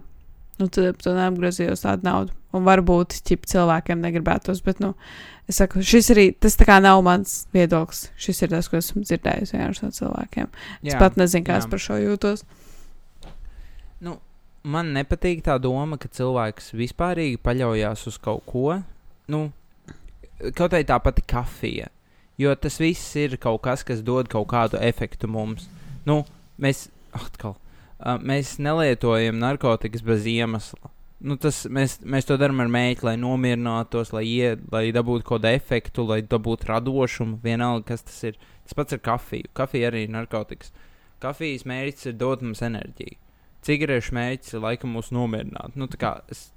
[0.59, 2.35] nu, tad to neapgrozījos tādu naudu.
[2.53, 4.91] Un varbūt ķip cilvēkiem negribētos, bet, nu,
[5.49, 8.11] es saku, šis arī, tas nav mans viedoklis.
[8.17, 10.51] Šis ir tas, ko esmu dzirdējis no cilvēkiem.
[10.83, 11.63] Jā, es pat nezinu, kā jā.
[11.63, 12.45] es par šo jūtos.
[14.03, 14.19] Nu,
[14.63, 18.79] man nepatīk tā doma, ka cilvēks vispārīgi paļaujas uz kaut ko.
[19.31, 19.47] Nu,
[20.51, 21.89] kaut arī tā pati kafija.
[22.37, 25.67] Jo tas viss ir kaut kas, kas dod kaut kādu efektu mums.
[26.05, 26.23] Nu,
[26.61, 27.55] mēs, atkal,
[28.03, 30.91] uh, mēs nelietojam narkotikas bez iemesla.
[31.23, 35.39] Nu, tas, mēs, mēs to darām ar mēģi, lai nomierinātos, lai, ie, lai dabūtu kaut
[35.39, 37.39] kādu efektu, lai dabūtu radošumu.
[37.43, 38.39] Vienalga, kas tas ir.
[38.63, 39.51] Tas pats ar kafiju.
[39.55, 40.71] Kafija arī ir narkotikas.
[41.23, 43.19] Kafijas mērķis ir dot mums enerģiju.
[43.63, 45.75] Cigarešu mērķis ir laikam mūs nomierināt.
[45.79, 46.49] Nu, kā es,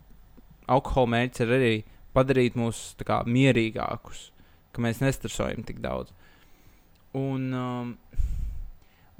[0.70, 1.72] alkohola mērķis ir arī
[2.16, 4.30] padarīt mūs kā, mierīgākus,
[4.74, 6.14] ka mēs nestresojam tik daudz.
[7.16, 7.92] Un, um,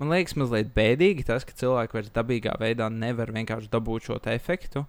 [0.00, 4.86] man liekas, mazliet bēdīgi tas, ka cilvēki vairs dabīgā veidā nevar vienkārši dabūt šo efektu.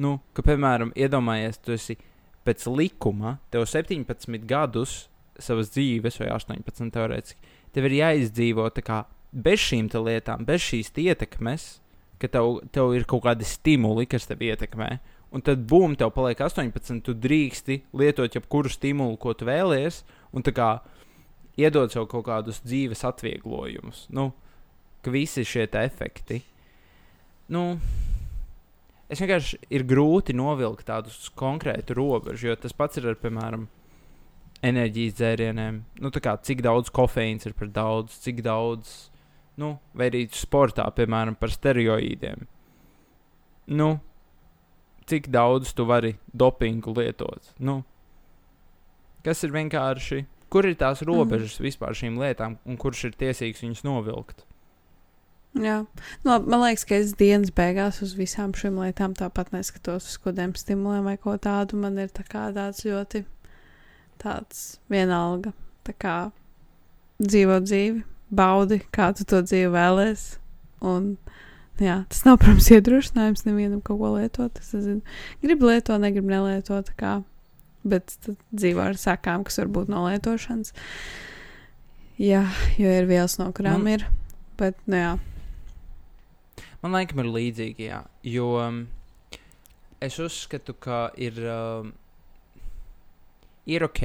[0.00, 1.98] Nu, ka, piemēram, iedomājies, tu esi
[2.46, 5.06] pēc likuma, tev 17 gadus
[5.38, 11.06] savas dzīves, vai 18 teorētiski, tev ir jāizdzīvo kā bez šīm lietām, bez šīs te
[11.08, 11.80] ietekmes,
[12.20, 14.96] ka tev, tev ir kaut kādi stimuli, kas tev ietekmē.
[15.32, 20.02] Un tad, bum, tev paliek 18, tu drīksti lietot jebkuru stimulu, ko tu vēlies,
[20.36, 20.74] un tā kā
[21.60, 24.06] iedod sev kaut kādus dzīves atvieglojumus.
[24.14, 24.30] Nu,
[25.02, 26.42] ka visi šie efekti.
[27.52, 27.76] Nu,
[29.12, 33.66] es vienkārši ir grūti novilkt tādus konkrētu robežu, jo tas pats ir ar, piemēram,
[34.62, 35.82] enerģijas dzērieniem.
[36.00, 39.10] Nu, kā cik daudz kofeīns ir par daudz, cik daudz,
[39.60, 42.46] nu, vai arī sportā, piemēram, par steroīdiem.
[43.74, 43.88] Nu,
[45.10, 47.52] cik daudz tu vari dopingu lietot?
[47.58, 47.82] Nu,
[49.26, 50.22] kas ir vienkārši,
[50.52, 51.66] kur ir tās robežas mm.
[51.66, 54.44] vispār šīm lietām, un kurš ir tiesīgs viņus novilkt?
[55.52, 55.82] Jā,
[56.24, 60.54] nu, man liekas, ka es dienas beigās uz visām šīm lietām tāpat neskatos uz kādiem
[60.56, 61.76] stimuliem vai ko tādu.
[61.80, 63.26] Man ir tā kā tāds ļoti
[64.22, 65.52] tāds vienalga.
[65.84, 66.16] Tā kā
[67.20, 68.00] dzīvo dzīvi,
[68.32, 70.24] baudi, kā tu to dzīvi vēlēs.
[70.88, 71.12] Un,
[71.82, 74.56] jā, tas nav, protams, iedrošinājums nevienam kaut ko lietot.
[74.62, 75.02] Es nezinu,
[75.44, 76.88] gribu lietot, negribu nelietot.
[76.88, 77.12] tā Kā,
[77.84, 78.14] bet
[78.52, 80.72] dzīvo ar sakām, kas var būt no lietošanas.
[82.22, 82.44] Jā,
[82.78, 84.06] jo ir vielas, no kurām Man- ir.
[84.60, 85.12] Bet, nu jā.
[86.82, 88.02] Man liekas, ir līdzīgi, jā.
[88.26, 88.82] Jo um,
[90.02, 91.86] es uzskatu, ka ir, uh,
[93.66, 94.02] ir ok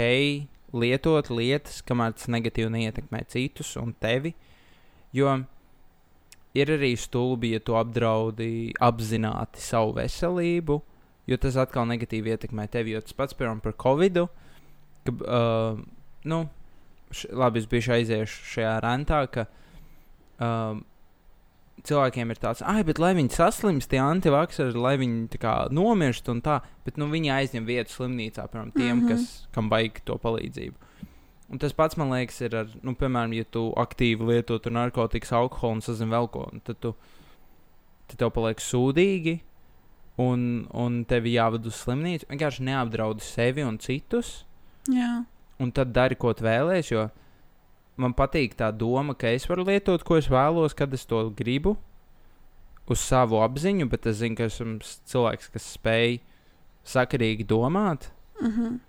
[0.78, 4.34] lietot lietas, kamēr tas negatīvi neietekmē citus un tevi.
[5.16, 5.40] Jo
[6.58, 10.80] ir arī stulbi, ja tu apdraudi apzināti savu veselību,
[11.28, 12.96] jo tas atkal negatīvi ietekmē tevi.
[12.96, 14.22] Jo tas pats, piemēram, par Covid.
[15.08, 15.82] Ka, uh,
[16.28, 16.44] nu,
[17.12, 20.80] š, labi, es biju aiziešu šajā rentā, ka uh,
[21.88, 26.42] cilvēkiem ir tāds, ah, bet lai viņi saslimst, tie antivakseri, lai viņi kā, nomirst un
[26.46, 29.10] tā, bet nu, viņi aizņem vietu slimnīcā, piemēram, tiem, mm -hmm.
[29.14, 30.76] kas, kam vajag to palīdzību.
[31.48, 35.78] Un tas pats, man liekas, ir ar, nu, piemēram, ja tu aktīvi lieto narkotikas, alkoholu
[35.78, 36.96] un sazini vēl ko, tad, tu,
[38.08, 39.40] tad tev paliek sūdīgi
[40.18, 42.28] un, un tevi jāved uz slimnīcu.
[42.32, 44.42] Vienkārši neapdraudi sevi un citus.
[44.90, 45.24] Jā.
[45.62, 47.08] Un tad dari, ko tu vēlēsies, jo
[48.02, 51.76] man patīk tā doma, ka es varu lietot, ko es vēlos, kad es to gribu,
[52.88, 54.78] uz savu apziņu, bet es zinu, ka esmu
[55.12, 56.20] cilvēks, kas spēj
[56.88, 58.12] sakarīgi domāt.
[58.42, 58.80] Mm -hmm.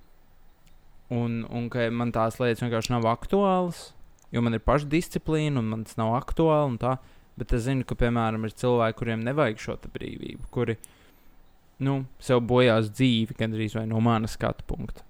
[1.09, 3.95] Un, un ka man tās lietas vienkārši nav aktuālas,
[4.31, 6.99] jo man ir pašdisciplīna un man tas nav aktuāli.
[7.39, 10.77] Bet es zinu, ka, piemēram, ir cilvēki, kuriem nevajag šo brīvību, kuri
[11.85, 15.05] nu, sev bojās dzīvi gandrīz vai no manas skatu punkta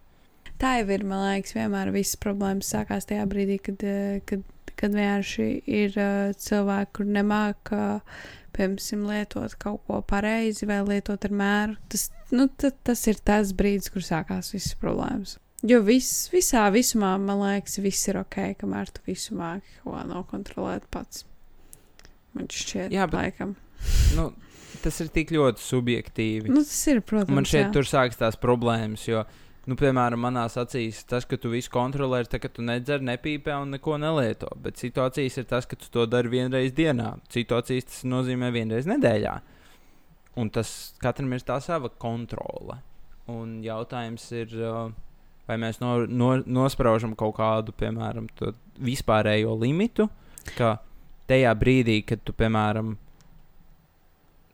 [0.58, 4.42] tā jau ir, man liekas, vienmēr visas problēmas sākās tajā brīdī, kad, eh, kad,
[4.78, 8.20] kad vienkārši ir uh, cilvēki, kur nemāk, uh,
[8.54, 11.74] piemēram, lietot kaut ko pareizi vai lietot ar mēru.
[11.90, 15.36] Tas, nu, tas ir tas brīdis, kur sākās visas problēmas.
[15.66, 20.86] Jo viss, visā visumā, man liekas, viss ir ok, kamēr tu visu māki ko nokontrolēt
[20.94, 21.24] pats.
[22.38, 23.56] Man šķiet, Jā, bet, laikam.
[24.14, 24.30] Nu,
[24.82, 26.52] tas ir tik ļoti subjektīvi.
[26.52, 27.34] Nu, tas ir, protams.
[27.34, 27.74] Man šeit jā.
[27.76, 29.36] tur sākas tās problēmas, jo uh,
[29.68, 33.56] nu, piemēram, manā acīs tas, ka tu visu kontrolē, ir tas, ka tu nedzer, nepīpē
[33.62, 34.50] un neko nelieto.
[34.64, 37.16] Bet situācijas ir tas, ka tu to dari vienreiz dienā.
[37.32, 39.34] Situācijas tas nozīmē vienreiz nedēļā.
[40.40, 40.72] Un tas
[41.02, 42.78] katram ir tā sava kontrole.
[43.28, 44.54] Un jautājums ir,
[45.48, 48.30] vai mēs no, no, nospraužam kaut kādu, piemēram,
[48.80, 50.08] vispārējo limitu,
[50.56, 50.78] ka
[51.28, 52.94] tajā brīdī, kad tu, piemēram,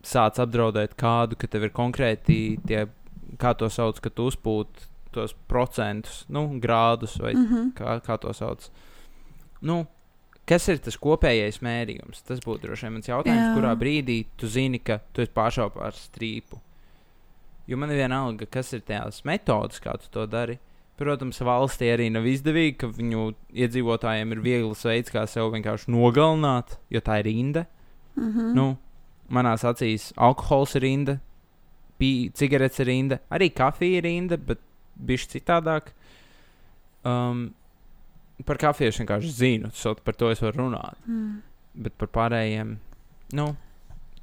[0.08, 2.86] sāc apdraudēt kādu, ka tev ir konkrēti tie,
[3.40, 7.72] kā to sauc, ka tu uzpūti tos procentus, nu, grādus vai mm -hmm.
[7.78, 8.70] kā, kā to sauc.
[9.60, 9.86] Nu,
[10.44, 12.22] kas ir tas kopējais mērījums?
[12.26, 13.54] Tas būtu droši vien mans jautājums, Jā.
[13.56, 16.60] kurā brīdī tu zini, ka tu esi pāršāpis ar strīpu.
[17.66, 20.58] Jo man ir vienalga, kas ir tās metodas, kā tu to dari.
[20.96, 26.76] Protams, valstī arī nav izdevīgi, ka viņu iedzīvotājiem ir viegls veids, kā sevi vienkārši nogalināt,
[26.90, 27.66] jo tā ir rinda.
[28.16, 28.54] Mm -hmm.
[28.54, 28.76] nu,
[29.32, 31.18] manās acīs alkohols ir rinda,
[32.36, 34.60] cigaretes ir rinda, arī kafija ir rinda, bet
[34.94, 35.92] bišķi citādāk.
[37.04, 37.54] Um,
[38.44, 40.98] par kafiju es vienkārši zinu, so par to es varu runāt.
[41.06, 41.40] Mm.
[41.86, 42.76] Bet par pārējiem,
[43.38, 43.46] nu,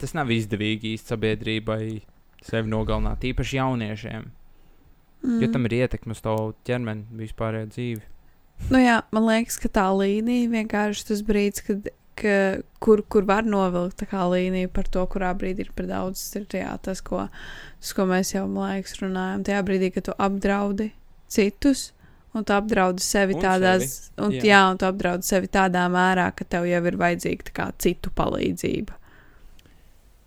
[0.01, 1.83] tas nav izdevīgi īsti sabiedrībai
[2.45, 4.29] sevi nogalināt, īpaši jauniešiem.
[5.21, 5.41] Mm.
[5.43, 6.35] Jo tam ir ietekme uz to
[6.67, 8.07] ķermeni, vispārējo dzīvi.
[8.69, 11.89] Nu jā, man liekas, ka tā līnija vienkārši tas brīdis, kad,
[12.21, 12.35] ka,
[12.83, 16.21] kur, kur var novilkt tā līnija par to, kurā brīdī ir par daudz.
[16.33, 17.25] Tas ir jā, tas, ko
[17.81, 19.47] tas, ko mēs jau, man liekas, runājam.
[19.47, 20.91] Tajā brīdī, kad tu apdraudi
[21.31, 21.89] citus,
[22.35, 24.25] un tu apdraudi sevi un tādās, sevi.
[24.25, 24.45] Un, jā.
[24.51, 28.97] jā, un tu apdraudi sevi tādā mērā, ka tev jau ir vajadzīga kā, citu palīdzība.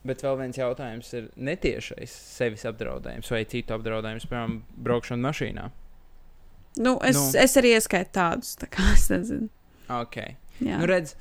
[0.05, 5.70] Bet vēl viens jautājums ir netiešais sevis apdraudējums vai citu apdraudējums, piemēram, braukšana mašīnā.
[6.76, 7.28] Nu, es, nu.
[7.40, 9.49] es arī ieskaitu tādus, tā kā es nezinu.
[9.95, 10.18] Ok.
[10.61, 10.80] Jā.
[10.80, 11.14] Nu, redz,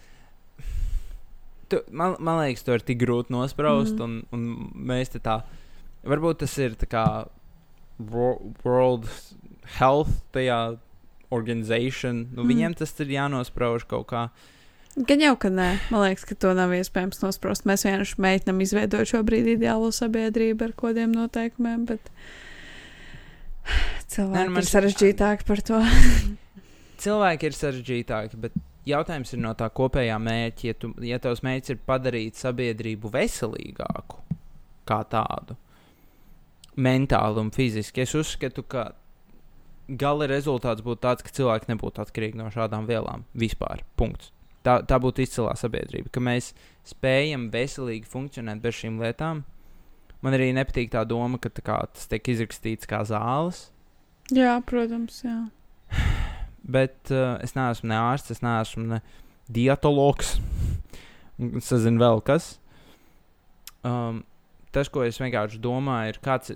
[1.73, 4.05] tu, man, man liekas, to ir tik grūti nospraust, mm.
[4.05, 5.41] un, un mēs te tā
[6.03, 7.03] Varbūt tas ir tā kā
[8.11, 9.07] World
[9.77, 10.75] Health tajā
[11.33, 12.25] organization.
[12.33, 12.49] Nu, mm.
[12.51, 14.25] Viņiem tas ir jānosprauž kaut kā.
[14.93, 17.63] Gan jau, ka nē, man liekas, ka to nav iespējams nospraust.
[17.65, 22.11] Mēs vienkārši mēģinām izveidot šobrīd ideālo sabiedrību ar kodiem noteikumiem, bet
[24.11, 25.79] cilvēki nē, nu, ir sarežģītāki par to.
[27.05, 28.59] cilvēki ir sarežģītāki, bet
[28.89, 30.67] jautājums ir no tā kopējā mērķa.
[30.67, 34.21] Ja, tu, ja tavs mērķis ir padarīt sabiedrību veselīgāku
[34.89, 35.55] kā tādu,
[36.75, 38.03] mentāli un fiziski.
[38.03, 38.91] Es uzskatu, ka
[39.87, 43.83] gala rezultāts būtu tāds, ka cilvēki nebūtu atkarīgi no šādām vielām vispār.
[43.99, 44.31] Punkts.
[44.63, 46.53] Tā, tā būtu izcilā sabiedrība, ka mēs
[46.87, 49.43] spējam veselīgi funkcionēt bez šīm lietām.
[50.23, 53.65] Man arī nepatīk tā doma, ka tā kā, tas tiek izrakstīts kā zāles.
[54.31, 55.35] Jā, protams, jā.
[56.63, 58.99] Bet uh, es neesmu ne ārsts, es neesmu ne
[59.51, 60.37] dietologs.
[61.59, 62.53] es nezinu, vēl kas.
[63.83, 64.21] Um,
[64.71, 66.53] tas, ko es vienkārši domāju, ir, kāds,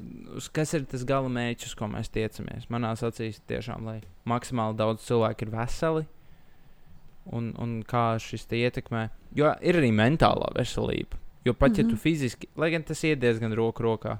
[0.55, 2.69] kas ir tas gala mērķis, ko mēs tiecamies.
[2.71, 6.05] Manā acīs tiešām, lai maksimāli daudz cilvēku ir veseli
[7.27, 9.09] un, un kā šis ietekmē.
[9.35, 11.19] Jo ir arī mentālā veselība.
[11.43, 11.79] Jo pat mm -hmm.
[11.79, 12.01] ja tu mhm.
[12.01, 14.17] fiziski, lai gan tas iet diezgan roku rokā,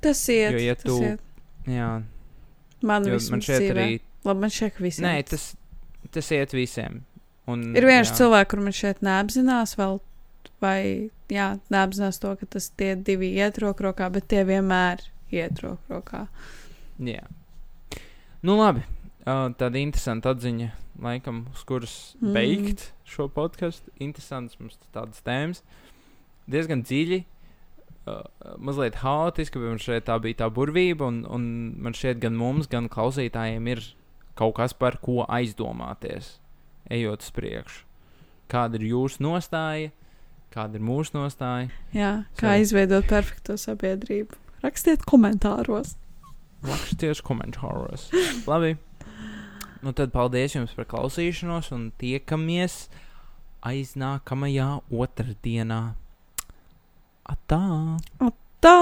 [0.00, 0.52] Tas iet.
[0.52, 1.20] Jo, ja tas tu- iet.
[1.66, 2.02] Jā,
[2.82, 3.74] Man, jo man šeit dzīvē.
[3.74, 4.00] arī.
[4.26, 5.06] Labi, man šeit visiem.
[5.06, 5.52] Nē, tas,
[6.14, 7.02] tas iet visiem.
[7.48, 8.16] Un, Ir viens jā.
[8.20, 10.00] cilvēks, kur man šeit neapzinās vēl,
[10.62, 10.80] vai
[11.32, 15.94] jā, neapzinās to, ka tas tie divi iet roku rokā, bet tie vienmēr iet roku
[15.94, 16.26] rokā.
[16.98, 17.24] Jā.
[18.44, 18.84] Nu, labi.
[19.28, 20.70] Uh, tāda interesanta atziņa,
[21.04, 22.34] laikam, uz kuras mm.
[22.36, 23.92] beigt šo podkāstu.
[24.02, 25.60] Interesants mums tādas tēmas.
[26.48, 27.18] Diezgan dziļi,
[28.08, 28.22] uh,
[28.56, 31.10] mazliet haotiski, bet man šeit tā bija tā burvība.
[31.10, 31.48] Un, un
[31.84, 33.84] man šeit gan mums, gan klausītājiem ir
[34.38, 36.36] kaut kas par ko aizdomāties,
[36.94, 37.84] ejot uz priekšu.
[38.48, 39.90] Kāda ir jūsu nostāja,
[40.54, 41.68] kāda ir mūsu nostāja?
[41.92, 44.38] Jā, kā So- izveidot perfekto sabiedrību.
[44.62, 45.96] Rakstiet komentāros.
[46.64, 48.08] Rakstiet komentāros.
[48.48, 48.76] Labi.
[49.82, 52.88] Nu, tad paldies jums par klausīšanos un tiekamies
[53.62, 55.82] aiznākamajā otrdienā.
[57.28, 57.60] Atā!
[58.58, 58.74] Tā!